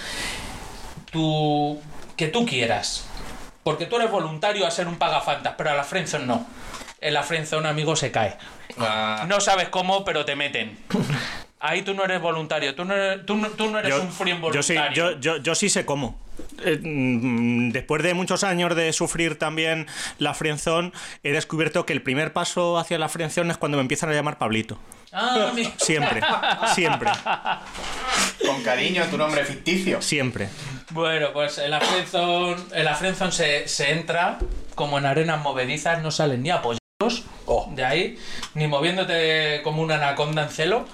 tu, 1.12 1.80
que 2.18 2.28
tú 2.28 2.46
quieras. 2.46 3.06
Porque 3.64 3.86
tú 3.86 3.96
eres 3.96 4.12
voluntario 4.12 4.68
a 4.68 4.72
ser 4.72 4.88
un 4.88 4.98
pagafantas, 4.98 5.54
pero 5.58 5.70
a 5.70 5.74
la 5.76 5.84
friendzone 5.84 6.26
no. 6.26 6.46
En 7.00 7.14
la 7.14 7.24
friendzone, 7.24 7.68
amigo, 7.70 7.96
se 7.96 8.12
cae. 8.12 8.38
Ah, 8.78 9.26
No 9.28 9.40
sabes 9.40 9.70
cómo, 9.70 10.04
pero 10.06 10.26
te 10.26 10.36
meten. 10.36 10.78
Ahí 11.66 11.82
tú 11.82 11.94
no 11.94 12.04
eres 12.04 12.20
voluntario, 12.20 12.76
tú 12.76 12.84
no 12.84 12.94
eres, 12.94 13.26
tú 13.26 13.38
no, 13.38 13.48
tú 13.52 13.70
no 13.72 13.80
eres 13.80 13.94
un 13.94 14.10
yo 14.52 14.62
sí, 14.62 14.74
voluntario. 14.74 15.12
yo, 15.14 15.20
yo, 15.20 15.38
yo 15.38 15.56
sí 15.56 15.70
sé 15.70 15.86
cómo. 15.86 16.20
Eh, 16.62 16.78
mm, 16.84 17.70
después 17.72 18.04
de 18.04 18.14
muchos 18.14 18.44
años 18.44 18.76
de 18.76 18.92
sufrir 18.92 19.40
también 19.40 19.88
la 20.20 20.34
friendzone, 20.34 20.92
he 21.24 21.32
descubierto 21.32 21.86
que 21.86 21.94
el 21.94 22.02
primer 22.02 22.34
paso 22.34 22.78
hacia 22.78 23.00
la 23.00 23.08
friendzone 23.08 23.50
es 23.52 23.58
cuando 23.58 23.78
me 23.78 23.82
empiezan 23.82 24.10
a 24.10 24.14
llamar 24.14 24.38
Pablito. 24.38 24.78
Ah, 25.14 25.54
Siempre, 25.78 26.20
siempre, 26.74 27.10
con 28.46 28.62
cariño, 28.64 29.06
tu 29.10 29.18
nombre 29.18 29.46
ficticio. 29.46 30.02
siempre. 30.02 30.50
Bueno, 30.90 31.28
pues 31.32 31.60
en 31.60 31.72
la 31.72 31.80
friendzone, 31.80 32.62
en 32.74 32.84
la 32.84 32.96
friendzone 32.96 33.32
se, 33.32 33.68
se 33.70 33.92
entra 33.94 34.38
como 34.76 34.98
en 34.98 35.06
arenas 35.06 35.42
movedizas, 35.42 36.02
no 36.02 36.12
salen 36.12 36.44
ni 36.44 36.50
apoyados 36.50 36.84
Oh. 37.46 37.70
de 37.76 37.84
ahí, 37.84 38.18
ni 38.54 38.68
moviéndote 38.68 39.60
como 39.64 39.82
una 39.82 39.96
anaconda 39.96 40.44
en 40.44 40.50
celo. 40.50 40.88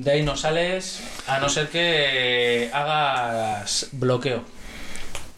De 0.00 0.12
ahí 0.12 0.22
no 0.22 0.34
sales, 0.36 1.00
a 1.26 1.38
no 1.40 1.48
ser 1.50 1.68
que 1.68 2.70
hagas 2.72 3.88
bloqueo. 3.92 4.42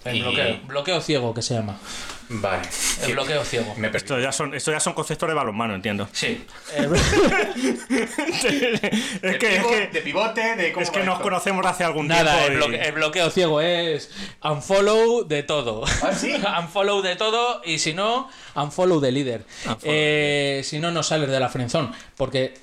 El 0.05 0.17
Y- 0.17 0.23
bloqueo, 0.23 0.61
bloqueo 0.67 1.01
ciego 1.01 1.33
que 1.35 1.43
se 1.43 1.55
llama. 1.55 1.79
Vale. 2.29 2.63
El 3.03 3.13
bloqueo 3.13 3.45
ciego. 3.45 3.75
Me. 3.77 3.89
Esto 3.89 4.19
ya 4.21 4.31
son, 4.33 4.55
esto 4.55 4.71
ya 4.71 4.79
son 4.81 4.93
conceptos 4.95 5.29
de 5.29 5.35
balonmano, 5.35 5.75
entiendo. 5.75 6.09
Sí. 6.13 6.47
El- 6.77 6.95
es 6.95 7.03
que, 9.39 9.57
es 9.57 9.63
pivo- 9.63 9.71
que, 9.71 9.87
de 9.93 10.01
pivote, 10.01 10.57
de 10.57 10.73
cómo 10.73 10.85
es 10.85 10.91
que 10.91 11.01
nos 11.01 11.15
esto. 11.15 11.23
conocemos 11.25 11.67
hace 11.67 11.83
algún 11.85 12.07
Nada, 12.09 12.45
el, 12.47 12.59
tiempo. 12.59 12.67
y- 12.67 12.71
bloque- 12.71 12.87
el 12.87 12.93
bloqueo 12.93 13.31
ciego 13.31 13.61
es 13.61 14.11
unfollow 14.43 15.25
de 15.27 15.43
todo. 15.43 15.83
¿Ah, 16.03 16.13
sí? 16.15 16.33
unfollow 16.61 17.03
de 17.03 17.17
todo 17.17 17.61
y 17.65 17.79
si 17.81 17.93
no, 17.95 18.31
unfollow 18.55 19.01
de 19.01 19.11
líder. 19.13 19.45
Unfollow. 19.67 19.81
Eh, 19.85 20.63
si 20.65 20.79
no, 20.79 20.91
no 20.93 21.03
sales 21.03 21.29
de 21.29 21.41
la 21.41 21.49
friendzone. 21.49 21.91
Porque 22.17 22.55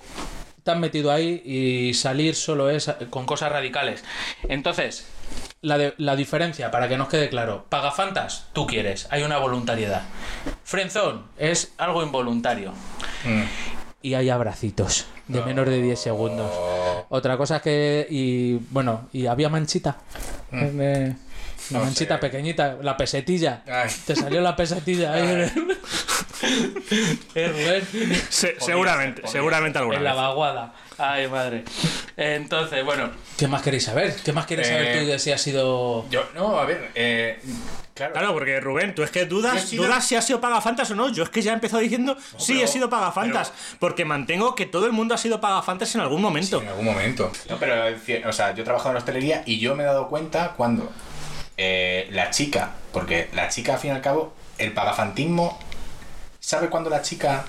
te 0.63 0.71
has 0.71 0.77
metido 0.77 1.11
ahí 1.11 1.41
y 1.45 1.93
salir 1.93 2.35
solo 2.35 2.69
es 2.69 2.91
con 3.09 3.25
cosas 3.25 3.51
radicales. 3.51 4.03
Entonces, 4.47 5.07
la, 5.61 5.77
de- 5.77 5.93
la 5.97 6.15
diferencia, 6.15 6.71
para 6.71 6.87
que 6.87 6.97
nos 6.97 7.07
quede 7.09 7.29
claro, 7.29 7.65
pagafantas, 7.69 8.47
tú 8.53 8.65
quieres, 8.67 9.07
hay 9.11 9.23
una 9.23 9.37
voluntariedad. 9.37 10.03
Frenzón 10.63 11.23
es 11.37 11.73
algo 11.77 12.03
involuntario. 12.03 12.71
Mm. 13.25 13.43
Y 14.01 14.13
hay 14.13 14.29
abracitos 14.29 15.05
de 15.27 15.41
menor 15.41 15.69
de 15.69 15.81
10 15.81 15.99
segundos. 15.99 16.49
Otra 17.09 17.35
cosa 17.35 17.57
es 17.57 17.61
que. 17.61 18.07
Y 18.09 18.53
bueno, 18.71 19.09
y 19.11 19.25
había 19.25 19.49
manchita. 19.49 19.97
Eh, 20.53 21.13
Una 21.69 21.79
No 21.79 21.85
manchita 21.85 22.15
sé. 22.15 22.21
pequeñita, 22.21 22.77
la 22.81 22.97
pesetilla. 22.97 23.61
Ay. 23.67 23.89
Te 24.05 24.15
salió 24.15 24.41
la 24.41 24.55
pesetilla 24.55 25.17
el- 25.17 25.51
Eh, 27.35 27.47
Rubén, 27.49 28.23
Se- 28.29 28.55
seguramente, 28.59 29.21
podría. 29.21 29.31
seguramente 29.39 29.77
alguna 29.79 29.97
en 29.97 30.03
la 30.03 30.13
vaguada. 30.13 30.73
Ay, 30.97 31.27
madre. 31.27 31.63
Entonces, 32.17 32.83
bueno. 32.83 33.09
¿Qué 33.37 33.47
más 33.47 33.61
queréis 33.61 33.83
saber? 33.85 34.15
¿Qué 34.23 34.31
más 34.33 34.45
quieres 34.45 34.67
saber 34.67 34.87
Eh, 34.87 34.99
tú 35.01 35.07
de 35.07 35.19
si 35.19 35.31
ha 35.31 35.37
sido. 35.37 36.05
Yo, 36.09 36.23
no, 36.35 36.57
a 36.59 36.65
ver, 36.65 36.91
eh, 36.95 37.39
claro. 37.93 38.13
Claro, 38.13 38.33
porque 38.33 38.59
Rubén, 38.59 38.95
tú 38.95 39.03
es 39.03 39.11
que 39.11 39.25
dudas, 39.25 39.61
sido- 39.63 39.83
dudas 39.85 40.05
si 40.05 40.15
ha 40.15 40.21
sido 40.21 40.39
pagafantas 40.41 40.89
o 40.91 40.95
no. 40.95 41.09
Yo 41.09 41.23
es 41.23 41.29
que 41.29 41.41
ya 41.41 41.51
he 41.51 41.53
empezado 41.55 41.81
diciendo, 41.81 42.17
sí, 42.37 42.53
pero- 42.53 42.65
he 42.65 42.67
sido 42.67 42.89
pagafantas. 42.89 43.51
Porque 43.79 44.05
mantengo 44.05 44.55
que 44.55 44.65
todo 44.65 44.85
el 44.85 44.91
mundo 44.93 45.13
ha 45.15 45.17
sido 45.17 45.39
pagafantas 45.41 45.93
en 45.95 46.01
algún 46.01 46.21
momento. 46.21 46.59
Sí, 46.59 46.63
en 46.65 46.69
algún 46.71 46.85
momento. 46.85 47.31
No, 47.49 47.57
pero, 47.57 47.75
o 48.27 48.33
sea, 48.33 48.53
yo 48.55 48.61
he 48.61 48.65
trabajado 48.65 48.91
en 48.91 48.97
hostelería 48.97 49.43
y 49.45 49.59
yo 49.59 49.75
me 49.75 49.83
he 49.83 49.85
dado 49.85 50.07
cuenta 50.07 50.53
cuando 50.57 50.91
eh, 51.61 52.07
la 52.11 52.29
chica, 52.29 52.71
porque 52.93 53.29
la 53.33 53.49
chica, 53.49 53.73
al 53.73 53.79
fin 53.79 53.91
y 53.91 53.93
al 53.93 54.01
cabo, 54.01 54.31
el 54.57 54.71
pagafantismo, 54.71 55.59
¿sabe 56.39 56.69
cuándo 56.69 56.89
la 56.89 57.01
chica 57.01 57.43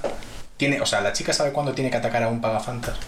tiene, 0.57 0.81
o 0.81 0.87
sea, 0.87 1.01
la 1.01 1.13
chica 1.13 1.33
sabe 1.33 1.53
cuándo 1.53 1.75
tiene 1.75 1.93
que 1.93 1.97
atacar 1.97 2.25
a 2.25 2.29
un 2.29 2.41
pagafantas? 2.41 2.99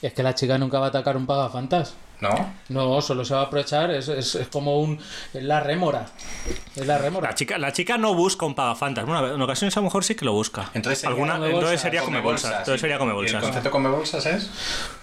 Es 0.00 0.14
que 0.14 0.22
la 0.22 0.34
chica 0.34 0.56
nunca 0.56 0.78
va 0.78 0.86
a 0.86 0.88
atacar 0.88 1.18
un 1.18 1.26
pagafantas. 1.26 1.92
¿No? 2.20 2.52
No, 2.68 3.00
solo 3.00 3.24
se 3.24 3.32
va 3.34 3.42
a 3.42 3.44
aprovechar. 3.44 3.90
Es, 3.92 4.08
es, 4.08 4.34
es 4.34 4.48
como 4.48 4.80
un. 4.80 4.98
Es 5.32 5.42
la 5.42 5.60
rémora. 5.60 6.06
Es 6.74 6.86
la 6.86 6.98
rémora. 6.98 7.28
La 7.28 7.34
chica, 7.34 7.58
la 7.58 7.72
chica 7.72 7.96
no 7.96 8.14
busca 8.14 8.44
un 8.44 8.54
pagafantas. 8.56 9.06
Bueno, 9.06 9.34
en 9.34 9.40
ocasiones 9.40 9.76
a 9.76 9.80
lo 9.80 9.84
mejor 9.84 10.02
sí 10.04 10.16
que 10.16 10.24
lo 10.24 10.32
busca. 10.32 10.70
Entonces 10.74 10.98
sería 10.98 11.14
Alguna, 11.14 11.36
come 11.36 11.50
entonces 11.50 11.80
sería 11.80 12.02
come 12.02 12.20
bolsas. 12.20 12.50
Entonces 12.50 12.74
sí. 12.74 12.80
sería 12.80 12.98
come 12.98 13.12
¿Y 13.12 13.14
bolsas. 13.14 13.34
el 13.34 13.40
concepto 13.42 13.70
come 13.70 13.88
bolsas 13.88 14.26
es? 14.26 14.50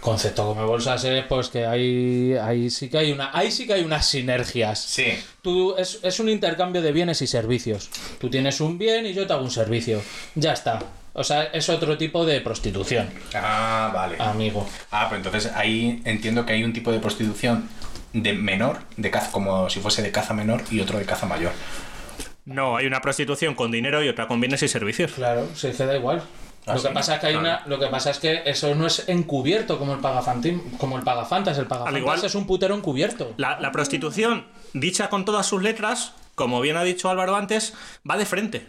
Concepto 0.02 0.46
come 0.46 0.64
bolsas 0.66 1.04
es 1.06 1.26
pues 1.26 1.48
que 1.50 1.66
hay, 1.66 2.34
ahí 2.34 2.70
sí 2.70 2.90
que 2.90 2.98
hay 2.98 3.12
una. 3.14 3.30
Ahí 3.34 3.50
sí 3.50 3.66
que 3.66 3.74
hay 3.74 3.84
unas 3.84 4.06
sinergias. 4.08 4.80
Sí. 4.80 5.14
Tú, 5.42 5.76
es, 5.78 6.00
es 6.04 6.20
un 6.20 6.28
intercambio 6.30 6.82
de 6.82 6.92
bienes 6.92 7.22
y 7.22 7.28
servicios. 7.28 7.90
Tú 8.20 8.30
tienes 8.30 8.60
un 8.60 8.78
bien 8.78 9.06
y 9.06 9.14
yo 9.14 9.26
te 9.26 9.34
hago 9.34 9.44
un 9.44 9.52
servicio. 9.52 10.02
Ya 10.36 10.52
está. 10.52 10.80
O 11.18 11.24
sea, 11.24 11.44
es 11.46 11.70
otro 11.70 11.98
tipo 11.98 12.26
de 12.26 12.42
prostitución, 12.42 13.10
Ah, 13.34 13.90
vale. 13.94 14.18
amigo. 14.20 14.68
Ah, 14.92 15.08
pues 15.10 15.20
entonces 15.26 15.52
ahí 15.56 16.02
entiendo 16.06 16.46
que 16.46 16.54
hay 16.54 16.64
un 16.64 16.74
tipo 16.74 16.92
de 16.92 17.00
prostitución 17.00 17.70
de 18.12 18.34
menor, 18.34 18.80
de 18.98 19.10
caza, 19.12 19.32
como 19.32 19.70
si 19.70 19.80
fuese 19.80 20.02
de 20.02 20.12
caza 20.12 20.34
menor 20.34 20.62
y 20.72 20.82
otro 20.82 21.00
de 21.00 21.06
caza 21.06 21.26
mayor. 21.26 21.52
No, 22.46 22.78
hay 22.78 22.86
una 22.86 23.02
prostitución 23.02 23.56
con 23.56 23.72
dinero 23.72 24.04
y 24.04 24.10
otra 24.10 24.28
con 24.28 24.40
bienes 24.40 24.62
y 24.64 24.68
servicios. 24.68 25.14
Claro, 25.14 25.48
se 25.56 25.72
queda 25.72 25.96
igual. 25.96 26.22
Ah, 26.68 26.76
lo 26.76 26.82
que 26.82 26.90
pasa 26.90 27.16
es 27.16 27.20
que 27.22 27.28
hay 27.28 27.36
una, 27.36 27.62
lo 27.66 27.80
que 27.80 27.88
pasa 27.88 28.10
es 28.12 28.20
que 28.20 28.42
eso 28.46 28.74
no 28.76 28.86
es 28.88 29.08
encubierto 29.08 29.78
como 29.80 29.94
el 29.94 30.00
pagafantim, 30.00 30.60
como 30.78 30.98
el 30.98 31.04
pagafantas, 31.04 31.58
el 31.58 31.68
pagafantas 31.68 32.00
igual- 32.02 32.26
es 32.26 32.36
un 32.36 32.46
putero 32.48 32.76
encubierto. 32.76 33.34
La, 33.38 33.60
la 33.60 33.72
prostitución, 33.72 34.46
dicha 34.74 35.10
con 35.10 35.26
todas 35.26 35.46
sus 35.46 35.62
letras, 35.62 36.14
como 36.36 36.60
bien 36.62 36.76
ha 36.76 36.84
dicho 36.84 37.10
Álvaro 37.10 37.36
antes, 37.36 37.74
va 38.10 38.18
de 38.18 38.26
frente. 38.26 38.66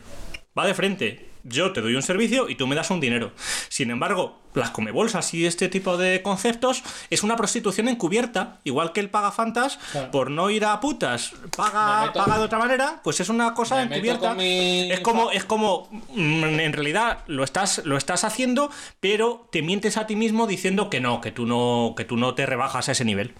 Va 0.59 0.67
de 0.67 0.75
frente. 0.75 1.27
Yo 1.49 1.73
te 1.73 1.81
doy 1.81 1.95
un 1.95 2.03
servicio 2.03 2.49
y 2.49 2.57
tú 2.57 2.67
me 2.67 2.75
das 2.75 2.91
un 2.91 2.99
dinero. 3.01 3.31
Sin 3.69 3.91
embargo, 3.91 4.39
las 4.55 4.71
comebolsas 4.71 5.33
y 5.35 5.47
este 5.47 5.69
tipo 5.69 5.97
de 5.97 6.21
conceptos 6.23 6.83
es 7.11 7.23
una 7.23 7.37
prostitución 7.37 7.89
encubierta, 7.89 8.59
igual 8.65 8.93
que 8.93 9.01
el 9.01 9.11
pagafantas, 9.11 9.79
Claro. 9.93 10.11
por 10.11 10.31
no 10.31 10.51
ir 10.51 10.65
a 10.65 10.81
putas, 10.81 11.33
paga, 11.57 12.01
Me 12.01 12.07
meto- 12.09 12.19
paga 12.25 12.39
de 12.39 12.45
otra 12.45 12.59
manera, 12.59 13.01
pues 13.05 13.21
es 13.21 13.29
una 13.29 13.55
cosa 13.55 13.77
Me 13.85 13.95
encubierta. 13.97 14.35
mi- 14.35 14.91
Es 14.91 15.01
como, 15.01 15.31
es 15.31 15.45
como, 15.45 15.89
mm, 16.15 16.45
en 16.61 16.73
realidad 16.73 17.19
lo 17.29 17.45
estás, 17.45 17.83
lo 17.85 17.97
estás 17.97 18.25
haciendo, 18.25 18.71
pero 18.99 19.49
te 19.53 19.63
mientes 19.63 19.97
a 19.99 20.07
ti 20.07 20.17
mismo 20.17 20.47
diciendo 20.47 20.91
que 20.91 21.01
no, 21.01 21.21
que 21.21 21.31
tú 21.33 21.47
no, 21.47 21.95
que 21.97 22.05
tú 22.05 22.17
no 22.17 22.35
te 22.35 22.45
rebajas 22.47 22.89
a 22.89 22.93
ese 22.93 23.05
nivel. 23.05 23.35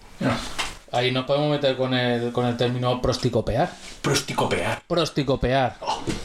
Ahí 0.93 1.11
nos 1.11 1.25
podemos 1.25 1.49
meter 1.51 1.75
con 1.75 1.93
el, 1.93 2.31
con 2.31 2.45
el 2.45 2.55
término 2.55 3.01
prosticopear. 3.01 3.69
Prosticopear. 4.01 4.81
Prosticopear. 4.87 5.75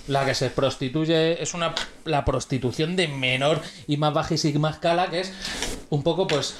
La 0.08 0.24
que 0.26 0.34
se 0.34 0.50
prostituye 0.50 1.42
es 1.42 1.54
una 1.54 1.74
la 2.04 2.24
prostitución 2.24 2.96
de 2.96 3.08
menor 3.08 3.60
y 3.86 3.96
más 3.96 4.12
bajísima 4.12 4.70
escala, 4.70 5.08
que 5.10 5.20
es 5.20 5.32
un 5.90 6.02
poco, 6.02 6.26
pues. 6.26 6.54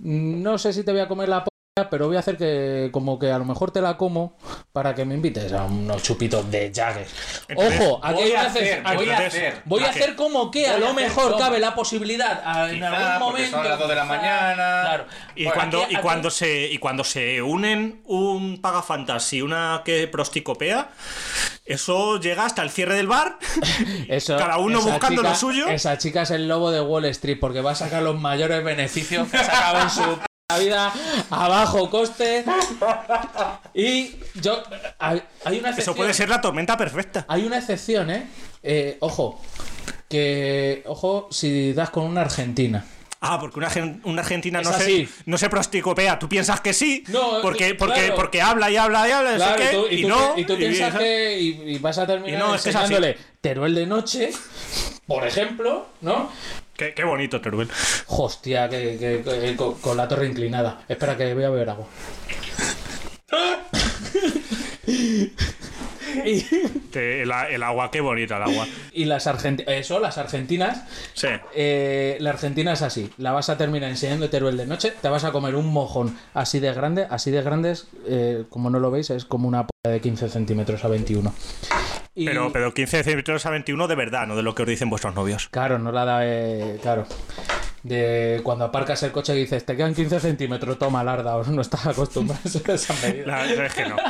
No 0.00 0.58
sé 0.58 0.72
si 0.72 0.84
te 0.84 0.92
voy 0.92 1.00
a 1.00 1.08
comer 1.08 1.28
la 1.28 1.44
pero 1.90 2.06
voy 2.06 2.14
a 2.14 2.20
hacer 2.20 2.36
que, 2.36 2.90
como 2.92 3.18
que 3.18 3.32
a 3.32 3.38
lo 3.38 3.44
mejor 3.44 3.72
te 3.72 3.80
la 3.80 3.96
como 3.96 4.36
para 4.72 4.94
que 4.94 5.04
me 5.04 5.16
invites 5.16 5.52
a 5.52 5.64
unos 5.64 6.04
chupitos 6.04 6.48
de 6.48 6.70
Jagger. 6.72 7.08
Entonces, 7.48 7.80
Ojo, 7.80 8.00
aquí 8.00 8.14
voy 8.22 8.32
a 8.32 8.42
hacer, 8.42 8.82
voy 8.94 9.08
a 9.10 9.18
hacer. 9.18 9.62
Voy 9.64 9.82
como 10.16 10.52
que 10.52 10.68
a 10.68 10.78
lo 10.78 10.94
mejor 10.94 11.32
como. 11.32 11.38
cabe 11.38 11.58
la 11.58 11.74
posibilidad 11.74 12.42
a- 12.44 12.70
en 12.70 12.84
algún 12.84 13.18
momento. 13.18 13.56
son 13.56 13.68
las 13.68 13.76
dos 13.76 13.88
de 13.88 13.94
la 13.96 14.04
mañana. 14.04 14.54
Claro. 14.84 15.06
Y, 15.34 15.44
Bueno, 15.46 15.54
cuando, 15.58 15.78
aquí- 15.82 15.92
y, 15.92 15.94
aquí- 15.96 16.02
cuando 16.04 16.30
se, 16.30 16.68
y 16.70 16.78
cuando 16.78 17.02
se 17.02 17.42
unen 17.42 18.02
un 18.04 18.60
pagafantas 18.62 19.32
y 19.32 19.42
una 19.42 19.82
que 19.84 20.06
prosticopea, 20.06 20.90
eso 21.66 22.20
llega 22.20 22.44
hasta 22.44 22.62
el 22.62 22.70
cierre 22.70 22.94
del 22.94 23.08
bar. 23.08 23.36
Eso- 24.08 24.36
Cada 24.36 24.58
uno 24.58 24.80
buscando 24.80 25.22
chica- 25.22 25.30
lo 25.30 25.34
suyo. 25.34 25.66
Esa 25.66 25.98
chica 25.98 26.22
es 26.22 26.30
el 26.30 26.46
lobo 26.46 26.70
de 26.70 26.80
Wall 26.80 27.06
Street 27.06 27.38
porque 27.40 27.62
va 27.62 27.72
a 27.72 27.74
sacar 27.74 28.04
los 28.04 28.14
mayores 28.20 28.62
beneficios 28.62 29.26
que 29.28 29.38
ha 29.38 29.44
sacado 29.44 29.80
en 29.82 29.90
su 29.90 30.18
vida 30.58 30.92
a 31.30 31.48
bajo 31.48 31.88
coste. 31.90 32.44
Y 33.74 34.16
yo. 34.34 34.62
Hay, 34.98 35.22
hay 35.44 35.58
una 35.58 35.70
excepción. 35.70 35.94
Eso 35.94 35.94
puede 35.96 36.14
ser 36.14 36.28
la 36.28 36.40
tormenta 36.40 36.76
perfecta. 36.76 37.24
Hay 37.28 37.44
una 37.44 37.58
excepción, 37.58 38.10
¿eh? 38.10 38.26
Eh, 38.62 38.96
Ojo. 39.00 39.40
Que. 40.08 40.82
Ojo 40.86 41.28
si 41.30 41.72
das 41.72 41.90
con 41.90 42.04
una 42.04 42.22
argentina. 42.22 42.84
Ah, 43.26 43.38
porque 43.40 43.58
una, 43.58 43.70
gen- 43.70 44.02
una 44.04 44.20
argentina 44.20 44.60
Es 44.60 44.66
no 44.68 44.72
se, 44.78 45.08
no 45.24 45.38
se 45.38 45.48
prosticopea. 45.48 46.18
Tú 46.18 46.28
piensas 46.28 46.60
que 46.60 46.74
sí, 46.74 47.04
No, 47.08 47.40
porque, 47.40 47.68
eh, 47.68 47.74
porque, 47.74 48.00
claro. 48.00 48.16
porque 48.16 48.42
habla 48.42 48.70
y 48.70 48.76
habla 48.76 49.08
y 49.08 49.12
habla, 49.12 49.36
Claro, 49.36 49.62
y 49.62 49.66
qué, 49.66 49.72
tú, 49.74 49.86
y 49.90 49.94
y 49.94 50.02
tú 50.02 50.08
no. 50.10 50.34
y 50.36 50.44
tú 50.44 50.52
y- 50.52 50.56
piensas 50.56 50.94
que. 50.98 51.38
Y, 51.40 51.78
vas 51.78 51.96
a 51.96 52.06
terminar 52.06 52.34
Y 52.34 52.36
no, 52.42 52.54
es 52.54 52.60
que 52.62 52.68
es 52.68 52.74
enseñándole 52.76 53.16
Teruel 53.40 53.74
de 53.74 53.86
noche, 53.86 54.30
por 55.06 55.26
ejemplo, 55.26 55.86
¿no? 56.02 56.30
Qué, 56.76 56.92
qué 56.94 57.04
bonito, 57.04 57.40
Teruel. 57.40 57.68
Hostia, 58.08 58.68
que, 58.68 58.96
que- 58.98 59.22
que- 59.22 59.56
con, 59.56 59.74
con 59.80 59.96
la 59.96 60.08
torre 60.08 60.26
inclinada. 60.26 60.82
Espera, 60.88 61.16
que 61.16 61.32
voy 61.34 61.44
a 61.44 61.50
beber 61.50 61.70
agua. 61.70 61.86
el 66.94 67.62
agua, 67.62 67.90
qué 67.90 68.00
bonita 68.00 68.36
el 68.36 68.42
agua. 68.44 68.66
y 68.92 69.04
las 69.04 69.26
argentinas. 69.26 69.74
Eso, 69.74 70.00
las 70.00 70.18
argentinas. 70.18 70.82
Sí. 71.14 71.28
eh, 71.54 72.16
la 72.20 72.30
argentina 72.30 72.72
es 72.72 72.82
así. 72.82 73.10
La 73.18 73.32
vas 73.32 73.48
a 73.48 73.56
terminar 73.58 73.90
enseñando 73.90 74.28
Teruel 74.30 74.56
de 74.56 74.66
noche. 74.66 74.92
Te 75.00 75.08
vas 75.08 75.24
a 75.24 75.32
comer 75.32 75.54
un 75.56 75.66
mojón 75.72 76.16
así 76.34 76.60
de 76.60 76.72
grande. 76.72 77.06
Así 77.10 77.30
de 77.30 77.42
grandes. 77.42 77.86
eh, 78.06 78.44
como 78.50 78.70
no 78.70 78.78
lo 78.80 78.90
veis, 78.90 79.10
es 79.10 79.24
como 79.24 79.48
una 79.48 79.66
p 79.66 79.70
de 79.88 80.00
15 80.00 80.28
centímetros 80.28 80.84
a 80.84 80.88
21. 80.88 81.32
Y- 82.16 82.26
Pero, 82.26 82.52
pero 82.52 82.72
15 82.72 83.02
centímetros 83.02 83.44
a 83.44 83.50
21 83.50 83.88
de 83.88 83.94
verdad, 83.96 84.26
no 84.26 84.36
de 84.36 84.42
lo 84.42 84.54
que 84.54 84.62
os 84.62 84.68
dicen 84.68 84.88
vuestros 84.88 85.14
novios. 85.14 85.48
Claro, 85.50 85.78
no 85.80 85.90
la 85.90 86.04
da. 86.04 86.20
eh, 86.22 86.78
claro. 86.80 87.06
De 87.82 88.40
cuando 88.44 88.64
aparcas 88.64 89.02
el 89.02 89.12
coche 89.12 89.34
y 89.36 89.40
dices, 89.40 89.66
te 89.66 89.76
quedan 89.76 89.94
15 89.94 90.18
centímetros, 90.20 90.78
toma 90.78 91.04
larda, 91.04 91.36
no 91.48 91.60
estás 91.60 91.86
acostumbrado 91.86 92.40
a 92.44 92.72
esa 92.72 92.94
medida. 93.06 93.26
La 93.26 93.42
verdad 93.42 93.66
es 93.66 93.74
que 93.74 93.84
no. 93.86 93.96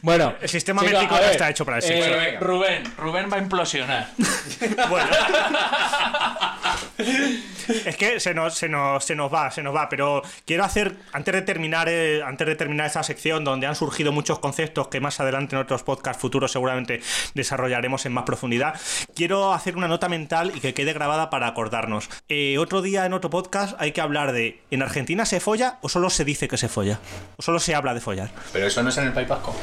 Bueno, 0.00 0.32
El 0.40 0.48
sistema 0.48 0.80
chicos, 0.80 0.92
métrico 0.94 1.14
a 1.14 1.18
no 1.18 1.22
ver, 1.24 1.32
está 1.32 1.50
hecho 1.50 1.64
para 1.66 1.78
eso. 1.78 1.92
eh. 1.92 2.38
Rubén, 2.40 2.84
Rubén 2.96 3.28
va 3.30 3.36
a 3.36 3.40
implosionar. 3.40 4.08
Bueno. 4.88 5.08
es 6.98 7.96
que 7.96 8.20
se 8.20 8.34
nos, 8.34 8.54
se, 8.54 8.68
nos, 8.68 9.04
se 9.04 9.14
nos 9.14 9.32
va, 9.32 9.50
se 9.50 9.62
nos 9.62 9.74
va. 9.74 9.88
Pero 9.88 10.22
quiero 10.44 10.64
hacer, 10.64 10.96
antes 11.12 11.34
de 11.34 11.42
terminar 11.42 11.88
eh, 11.88 12.22
antes 12.24 12.46
de 12.46 12.56
terminar 12.56 12.86
esta 12.86 13.02
sección 13.02 13.44
donde 13.44 13.66
han 13.66 13.74
surgido 13.74 14.12
muchos 14.12 14.38
conceptos 14.38 14.88
que 14.88 15.00
más 15.00 15.20
adelante 15.20 15.56
en 15.56 15.62
otros 15.62 15.82
podcasts 15.82 16.20
futuros 16.20 16.52
seguramente 16.52 17.00
desarrollaremos 17.34 18.06
en 18.06 18.12
más 18.12 18.24
profundidad, 18.24 18.74
quiero 19.14 19.52
hacer 19.52 19.76
una 19.76 19.88
nota 19.88 20.08
mental 20.08 20.52
y 20.54 20.60
que 20.60 20.74
quede 20.74 20.92
grabada 20.92 21.30
para 21.30 21.46
acordarnos. 21.46 22.08
Eh, 22.28 22.58
otro 22.58 22.82
día 22.82 23.06
en 23.06 23.12
otro 23.12 23.30
podcast 23.30 23.74
hay 23.80 23.92
que 23.92 24.00
hablar 24.00 24.32
de 24.32 24.60
¿en 24.70 24.82
Argentina 24.82 25.26
se 25.26 25.40
folla 25.40 25.78
o 25.82 25.88
solo 25.88 26.10
se 26.10 26.24
dice 26.24 26.48
que 26.48 26.56
se 26.56 26.68
folla? 26.68 26.98
¿O 27.36 27.42
solo 27.42 27.60
se 27.60 27.74
habla 27.74 27.94
de 27.94 28.00
follar? 28.00 28.30
Pero 28.52 28.66
eso 28.66 28.82
no 28.82 28.88
es 28.88 28.98
en 28.98 29.04
el 29.04 29.12
País 29.12 29.28
Vasco. 29.28 29.54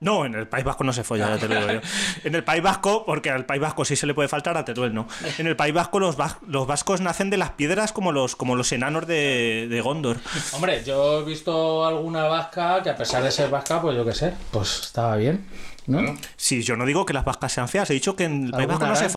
No, 0.00 0.24
en 0.24 0.34
el 0.34 0.46
País 0.46 0.64
Vasco 0.64 0.84
no 0.84 0.92
se 0.92 1.02
folla, 1.02 1.30
ya 1.30 1.38
te 1.38 1.48
lo 1.48 1.56
digo 1.60 1.72
yo. 1.72 1.80
En 2.24 2.34
el 2.36 2.44
País 2.44 2.62
Vasco, 2.62 3.04
porque 3.04 3.30
al 3.30 3.44
País 3.46 3.60
Vasco 3.60 3.84
sí 3.84 3.96
se 3.96 4.06
le 4.06 4.14
puede 4.14 4.28
faltar, 4.28 4.56
a 4.56 4.64
Teruel 4.64 4.94
no. 4.94 5.08
En 5.38 5.46
el 5.48 5.56
País 5.56 5.74
Vasco 5.74 5.98
los, 5.98 6.16
vas- 6.16 6.36
los 6.46 6.66
vascos 6.68 7.00
nacen 7.00 7.30
de 7.30 7.36
las 7.36 7.50
piedras 7.50 7.92
como 7.92 8.12
los, 8.12 8.36
como 8.36 8.54
los 8.54 8.70
enanos 8.70 9.06
de, 9.08 9.66
de 9.68 9.80
Gondor. 9.80 10.18
Hombre, 10.52 10.84
yo 10.84 11.20
he 11.20 11.24
visto 11.24 11.84
alguna 11.84 12.24
vasca 12.26 12.80
que 12.82 12.90
a 12.90 12.96
pesar 12.96 13.22
de 13.24 13.30
ser 13.32 13.50
vasca, 13.50 13.82
pues 13.82 13.96
yo 13.96 14.04
qué 14.04 14.12
sé, 14.14 14.34
pues 14.52 14.80
estaba 14.82 15.16
bien, 15.16 15.44
¿no? 15.86 16.16
Sí, 16.36 16.62
yo 16.62 16.76
no 16.76 16.86
digo 16.86 17.04
que 17.04 17.12
las 17.12 17.24
vascas 17.24 17.50
sean 17.52 17.68
feas, 17.68 17.90
he 17.90 17.94
dicho 17.94 18.14
que 18.14 18.24
en 18.24 18.44
el 18.46 18.50
País 18.52 18.68
¿Alguna 18.68 18.78
Vasco 18.78 18.86
no 18.86 18.96
se 18.96 19.04
folla. 19.04 19.14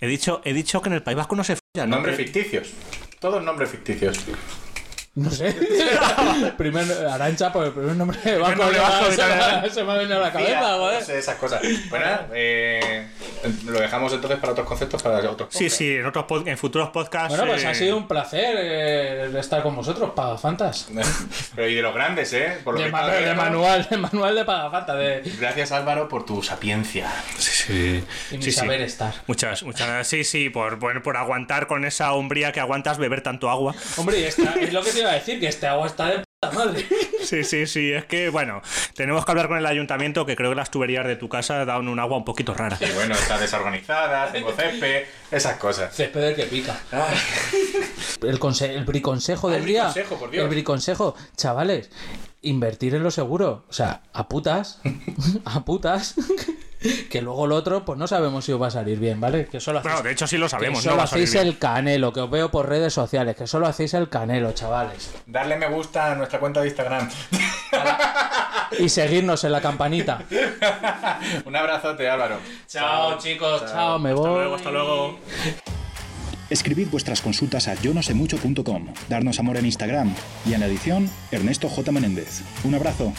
He 0.00 0.06
dicho, 0.08 0.40
he 0.44 0.52
dicho 0.52 0.82
que 0.82 0.88
en 0.88 0.94
el 0.94 1.02
País 1.02 1.16
Vasco 1.16 1.36
no 1.36 1.44
se 1.44 1.54
folla, 1.56 1.86
¿no? 1.86 1.96
Nombres 1.96 2.16
ficticios. 2.16 2.70
Todos 3.20 3.42
nombres 3.42 3.70
ficticios. 3.70 4.18
No 5.16 5.30
sé. 5.30 5.54
primer, 6.58 6.84
Arancha, 7.06 7.52
por 7.52 7.66
el 7.66 7.72
primer 7.72 7.94
nombre 7.94 8.18
de 8.24 8.36
banco. 8.38 8.64
nombre 8.64 8.78
se, 9.14 9.22
me- 9.22 9.42
se, 9.42 9.60
me, 9.62 9.70
se 9.70 9.84
me 9.84 9.92
ha 9.92 9.96
venido 9.96 10.16
a 10.18 10.22
la 10.22 10.32
cabeza, 10.32 10.58
Tía, 10.58 10.60
no 11.00 11.00
sé, 11.00 11.18
esas 11.18 11.36
cosas. 11.36 11.62
Bueno, 11.88 12.06
eh, 12.34 13.06
lo 13.66 13.80
dejamos 13.80 14.12
entonces 14.12 14.38
para 14.38 14.52
otros 14.52 14.66
conceptos, 14.66 15.02
para 15.02 15.18
otros 15.30 15.48
Sí, 15.50 15.58
podcasts. 15.64 15.76
sí, 15.78 15.94
en, 15.96 16.06
otros 16.06 16.24
pod- 16.26 16.48
en 16.48 16.58
futuros 16.58 16.90
podcasts. 16.90 17.28
Bueno, 17.36 17.44
pues 17.52 17.64
eh, 17.64 17.66
ha 17.68 17.74
sido 17.74 17.96
un 17.96 18.08
placer 18.08 18.54
eh, 18.58 19.30
estar 19.38 19.62
con 19.62 19.74
vosotros, 19.76 20.10
Pagafantas. 20.14 20.88
Pero 21.54 21.68
y 21.68 21.74
de 21.74 21.82
los 21.82 21.94
grandes, 21.94 22.32
¿eh? 22.32 22.58
Por 22.64 22.74
lo 22.74 22.80
De, 22.80 22.90
manual, 22.90 23.86
de 23.88 23.96
manual 23.96 24.34
de 24.34 24.44
Pagafantas. 24.44 24.96
De, 24.98 25.22
Gracias 25.38 25.72
Álvaro 25.72 26.08
por 26.08 26.24
tu 26.24 26.42
sapiencia. 26.42 27.10
Sí, 27.38 28.04
y 28.30 28.36
mi 28.36 28.42
sí, 28.42 28.50
sí. 28.50 28.58
saber 28.58 28.80
estar. 28.82 29.14
Muchas, 29.26 29.62
muchas. 29.62 30.06
Sí, 30.06 30.24
sí, 30.24 30.50
por, 30.50 30.78
por, 30.78 31.02
por 31.02 31.16
aguantar 31.16 31.66
con 31.66 31.84
esa 31.84 32.12
hombría 32.12 32.52
que 32.52 32.60
aguantas 32.60 32.98
beber 32.98 33.22
tanto 33.22 33.50
agua. 33.50 33.74
Hombre, 33.96 34.18
y 34.20 34.24
esta, 34.24 34.54
es 34.60 34.72
lo 34.72 34.82
que 34.82 34.90
te 34.92 35.00
iba 35.00 35.10
a 35.10 35.14
decir, 35.14 35.38
que 35.40 35.46
este 35.48 35.66
agua 35.66 35.86
está 35.86 36.06
de 36.06 36.23
madre. 36.54 36.86
Sí, 37.24 37.42
sí, 37.42 37.66
sí. 37.66 37.90
Es 37.90 38.04
que, 38.04 38.28
bueno, 38.28 38.60
tenemos 38.94 39.24
que 39.24 39.30
hablar 39.32 39.48
con 39.48 39.56
el 39.56 39.64
ayuntamiento, 39.64 40.26
que 40.26 40.36
creo 40.36 40.50
que 40.50 40.56
las 40.56 40.70
tuberías 40.70 41.06
de 41.06 41.16
tu 41.16 41.26
casa 41.30 41.64
dan 41.64 41.88
un 41.88 41.98
agua 41.98 42.18
un 42.18 42.24
poquito 42.24 42.52
rara. 42.52 42.76
Y 42.78 42.92
bueno, 42.92 43.14
está 43.14 43.38
desorganizada, 43.38 44.30
tengo 44.30 44.52
césped, 44.52 45.04
esas 45.30 45.56
cosas. 45.56 45.94
Césped 45.96 46.20
del 46.20 46.36
que 46.36 46.44
pica. 46.44 46.78
El, 48.22 48.38
conse- 48.38 48.68
el 48.70 48.84
briconsejo 48.84 49.48
del 49.48 49.60
el 49.62 49.66
día. 49.66 49.84
briconsejo, 49.84 50.18
por 50.18 50.30
Dios. 50.30 50.42
El 50.44 50.50
briconsejo. 50.50 51.16
Chavales, 51.34 51.90
invertir 52.42 52.94
en 52.94 53.02
lo 53.02 53.10
seguro. 53.10 53.64
O 53.70 53.72
sea, 53.72 54.02
a 54.12 54.28
putas. 54.28 54.80
a 55.46 55.64
putas. 55.64 56.14
Que 57.10 57.22
luego 57.22 57.46
lo 57.46 57.56
otro, 57.56 57.84
pues 57.84 57.98
no 57.98 58.06
sabemos 58.06 58.44
si 58.44 58.52
os 58.52 58.60
va 58.60 58.66
a 58.68 58.70
salir 58.70 58.98
bien, 58.98 59.20
¿vale? 59.20 59.46
Que 59.46 59.60
solo 59.60 59.78
hacéis, 59.78 59.94
Bueno, 59.94 60.06
de 60.08 60.12
hecho 60.12 60.26
sí 60.26 60.36
lo 60.38 60.48
sabemos, 60.48 60.80
que 60.80 60.86
¿no? 60.86 60.90
solo 60.92 60.96
Va 60.98 61.04
a 61.04 61.06
salir 61.06 61.24
hacéis 61.24 61.42
bien. 61.42 61.46
el 61.54 61.58
canelo, 61.58 62.12
que 62.12 62.20
os 62.20 62.30
veo 62.30 62.50
por 62.50 62.68
redes 62.68 62.92
sociales. 62.92 63.36
Que 63.36 63.46
solo 63.46 63.66
hacéis 63.66 63.94
el 63.94 64.08
canelo, 64.08 64.52
chavales. 64.52 65.10
Darle 65.26 65.56
me 65.56 65.68
gusta 65.68 66.12
a 66.12 66.14
nuestra 66.14 66.38
cuenta 66.40 66.60
de 66.60 66.66
Instagram. 66.68 67.08
Y 68.78 68.88
seguirnos 68.88 69.44
en 69.44 69.52
la 69.52 69.60
campanita. 69.60 70.22
Un 71.44 71.54
abrazote, 71.56 72.08
Álvaro. 72.08 72.38
Chao, 72.66 73.18
chicos. 73.18 73.64
Chao, 73.66 73.98
me 73.98 74.12
voy. 74.12 74.24
Hasta 74.26 74.38
luego, 74.38 74.54
hasta 74.56 74.70
luego. 74.70 75.18
Escribid 76.50 76.88
vuestras 76.90 77.20
consultas 77.22 77.68
a 77.68 77.74
yo 77.74 77.94
no 77.94 78.02
sé 78.02 78.12
mucho.com, 78.14 78.88
darnos 79.08 79.38
amor 79.40 79.56
en 79.56 79.64
Instagram 79.66 80.14
y 80.44 80.52
en 80.54 80.60
la 80.60 80.66
edición 80.66 81.10
Ernesto 81.30 81.68
J. 81.68 81.90
Menéndez. 81.90 82.42
Un 82.64 82.74
abrazo. 82.74 83.12